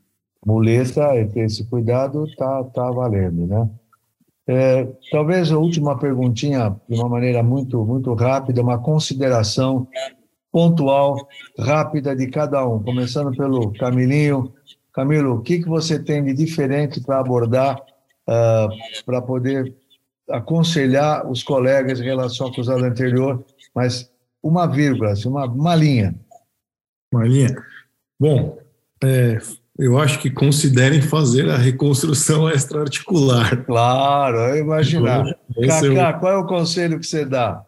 muleta 0.46 1.16
e 1.16 1.28
ter 1.28 1.46
esse 1.46 1.66
cuidado, 1.66 2.26
tá, 2.36 2.64
tá 2.66 2.92
valendo, 2.92 3.48
né? 3.48 3.70
É, 4.46 4.86
talvez 5.10 5.52
a 5.52 5.58
última 5.58 5.98
perguntinha, 5.98 6.76
de 6.88 7.00
uma 7.00 7.08
maneira 7.08 7.42
muito, 7.42 7.84
muito 7.86 8.14
rápida, 8.14 8.62
uma 8.62 8.78
consideração 8.78 9.88
pontual, 10.54 11.28
rápida 11.58 12.16
de 12.16 12.28
cada 12.28 12.64
um, 12.66 12.82
começando 12.82 13.36
pelo 13.36 13.74
Camilinho. 13.74 14.54
Camilo, 14.94 15.38
o 15.38 15.42
que, 15.42 15.58
que 15.58 15.68
você 15.68 15.98
tem 15.98 16.24
de 16.24 16.32
diferente 16.32 17.02
para 17.02 17.20
abordar, 17.20 17.82
uh, 18.30 18.70
para 19.04 19.20
poder 19.20 19.74
aconselhar 20.30 21.28
os 21.28 21.42
colegas 21.42 22.00
em 22.00 22.04
relação 22.04 22.46
ao 22.46 22.54
cruzado 22.54 22.86
anterior, 22.86 23.44
mas 23.74 24.08
uma 24.44 24.68
vírgula, 24.68 25.14
assim, 25.14 25.28
uma, 25.28 25.46
uma 25.46 25.74
linha. 25.74 26.14
Uma 27.12 27.26
linha. 27.26 27.56
Bom, 28.20 28.60
é, 29.04 29.40
eu 29.80 29.98
acho 29.98 30.20
que 30.20 30.30
considerem 30.30 31.02
fazer 31.02 31.50
a 31.50 31.58
reconstrução 31.58 32.48
extraarticular. 32.48 33.66
Claro, 33.66 34.38
eu 34.38 34.58
imaginar. 34.58 35.26
Cacá, 35.56 35.88
é 35.88 36.16
o... 36.16 36.20
qual 36.20 36.32
é 36.32 36.38
o 36.38 36.46
conselho 36.46 37.00
que 37.00 37.08
você 37.08 37.26
dá? 37.26 37.66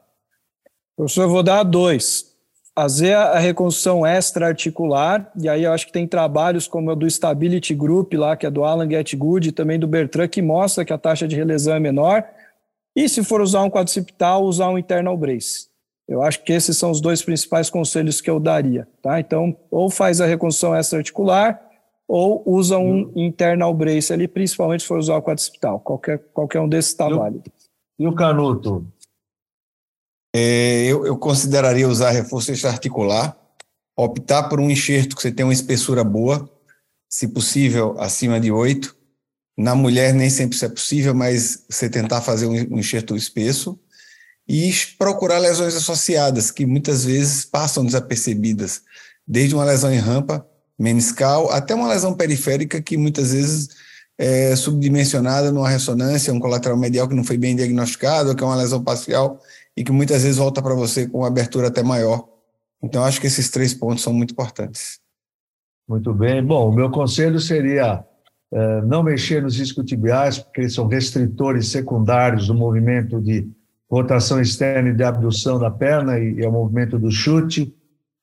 Professor, 0.96 1.24
eu 1.24 1.30
vou 1.30 1.42
dar 1.42 1.64
dois 1.64 2.35
fazer 2.76 3.14
a 3.14 3.40
reconstrução 3.40 4.06
extra-articular, 4.06 5.32
e 5.40 5.48
aí 5.48 5.64
eu 5.64 5.72
acho 5.72 5.88
que 5.88 5.94
tem 5.94 6.06
trabalhos 6.06 6.68
como 6.68 6.92
o 6.92 6.96
do 6.96 7.10
Stability 7.10 7.74
Group 7.74 8.14
lá, 8.14 8.36
que 8.36 8.46
é 8.46 8.52
do 8.52 8.66
Alan 8.66 8.90
Getgood, 8.90 9.48
e 9.48 9.52
também 9.54 9.80
do 9.80 9.88
Bertrand, 9.88 10.28
que 10.28 10.42
mostra 10.42 10.84
que 10.84 10.92
a 10.92 10.98
taxa 10.98 11.26
de 11.26 11.38
relesão 11.38 11.74
é 11.74 11.80
menor. 11.80 12.26
E 12.94 13.08
se 13.08 13.24
for 13.24 13.40
usar 13.40 13.64
um 13.64 13.70
quadricipital, 13.70 14.44
usar 14.44 14.70
um 14.70 14.78
internal 14.78 15.18
brace. 15.18 15.68
Eu 16.08 16.22
acho 16.22 16.44
que 16.44 16.52
esses 16.52 16.78
são 16.78 16.92
os 16.92 17.00
dois 17.00 17.22
principais 17.22 17.70
conselhos 17.70 18.20
que 18.20 18.30
eu 18.30 18.40
daria, 18.40 18.88
tá? 19.02 19.20
Então, 19.22 19.56
ou 19.72 19.90
faz 19.90 20.20
a 20.20 20.26
reconstrução 20.26 20.76
extra-articular, 20.76 21.62
ou 22.08 22.44
usa 22.46 22.78
um 22.78 23.12
internal 23.16 23.74
brace 23.74 24.12
ali, 24.12 24.28
principalmente 24.28 24.82
se 24.82 24.88
for 24.88 25.00
usar 25.00 25.16
o 25.16 25.22
quadricipital. 25.22 25.80
Qualquer, 25.80 26.20
qualquer 26.34 26.60
um 26.60 26.68
desses 26.68 26.92
está 26.92 27.08
válido. 27.08 27.50
E 27.98 28.06
o 28.06 28.14
canuto? 28.14 28.86
É, 30.38 30.84
eu, 30.84 31.06
eu 31.06 31.18
consideraria 31.18 31.88
usar 31.88 32.12
reforço 32.12 32.52
extraarticular, 32.52 33.38
optar 33.96 34.50
por 34.50 34.60
um 34.60 34.70
enxerto 34.70 35.16
que 35.16 35.22
você 35.22 35.32
tem 35.32 35.46
uma 35.46 35.54
espessura 35.54 36.04
boa, 36.04 36.50
se 37.10 37.30
possível 37.30 37.96
acima 37.98 38.38
de 38.38 38.52
8. 38.52 38.94
Na 39.58 39.74
mulher 39.74 40.14
nem 40.14 40.30
sempre 40.30 40.58
isso 40.58 40.66
é 40.66 40.68
possível, 40.68 41.16
mas 41.16 41.64
você 41.70 41.90
tentar 41.90 42.20
fazer 42.20 42.48
um 42.48 42.78
enxerto 42.78 43.16
espesso 43.16 43.80
e 44.46 44.74
procurar 44.98 45.40
lesões 45.40 45.74
associadas, 45.74 46.52
que 46.52 46.66
muitas 46.66 47.06
vezes 47.06 47.46
passam 47.46 47.86
desapercebidas, 47.86 48.82
desde 49.26 49.56
uma 49.56 49.64
lesão 49.64 49.94
em 49.94 50.00
rampa 50.00 50.46
meniscal 50.78 51.50
até 51.50 51.74
uma 51.74 51.88
lesão 51.88 52.14
periférica 52.14 52.82
que 52.82 52.98
muitas 52.98 53.32
vezes 53.32 53.70
é 54.18 54.54
subdimensionada 54.54 55.50
numa 55.50 55.70
ressonância, 55.70 56.34
um 56.34 56.42
colateral 56.42 56.78
medial 56.78 57.08
que 57.08 57.16
não 57.16 57.24
foi 57.24 57.38
bem 57.38 57.56
diagnosticado, 57.56 58.36
que 58.36 58.44
é 58.44 58.46
uma 58.46 58.58
lesão 58.58 58.84
parcial 58.84 59.40
e 59.76 59.84
que 59.84 59.92
muitas 59.92 60.24
vezes 60.24 60.38
volta 60.38 60.62
para 60.62 60.74
você 60.74 61.08
com 61.08 61.20
uma 61.20 61.28
abertura 61.28 61.68
até 61.68 61.84
maior. 61.84 62.28
Então, 62.82 63.04
acho 63.04 63.20
que 63.20 63.28
esses 63.28 63.50
três 63.50 63.74
pontos 63.74 64.04
são 64.04 64.14
muito 64.14 64.32
importantes. 64.32 65.00
Muito 65.88 66.14
bem. 66.14 66.44
Bom, 66.44 66.70
o 66.70 66.74
meu 66.74 66.90
conselho 66.90 67.40
seria 67.40 68.04
é, 68.52 68.82
não 68.82 69.04
mexer 69.04 69.42
nos 69.42 69.60
isquiotibiais, 69.60 70.40
porque 70.40 70.62
eles 70.62 70.74
são 70.74 70.88
restritores 70.88 71.70
secundários 71.70 72.48
do 72.48 72.54
movimento 72.54 73.22
de 73.22 73.48
rotação 73.90 74.42
externa 74.42 74.90
e 74.90 74.96
de 74.96 75.04
abdução 75.04 75.60
da 75.60 75.70
perna 75.70 76.18
e, 76.20 76.36
e 76.36 76.46
ao 76.46 76.52
movimento 76.52 76.98
do 76.98 77.12
chute. 77.12 77.74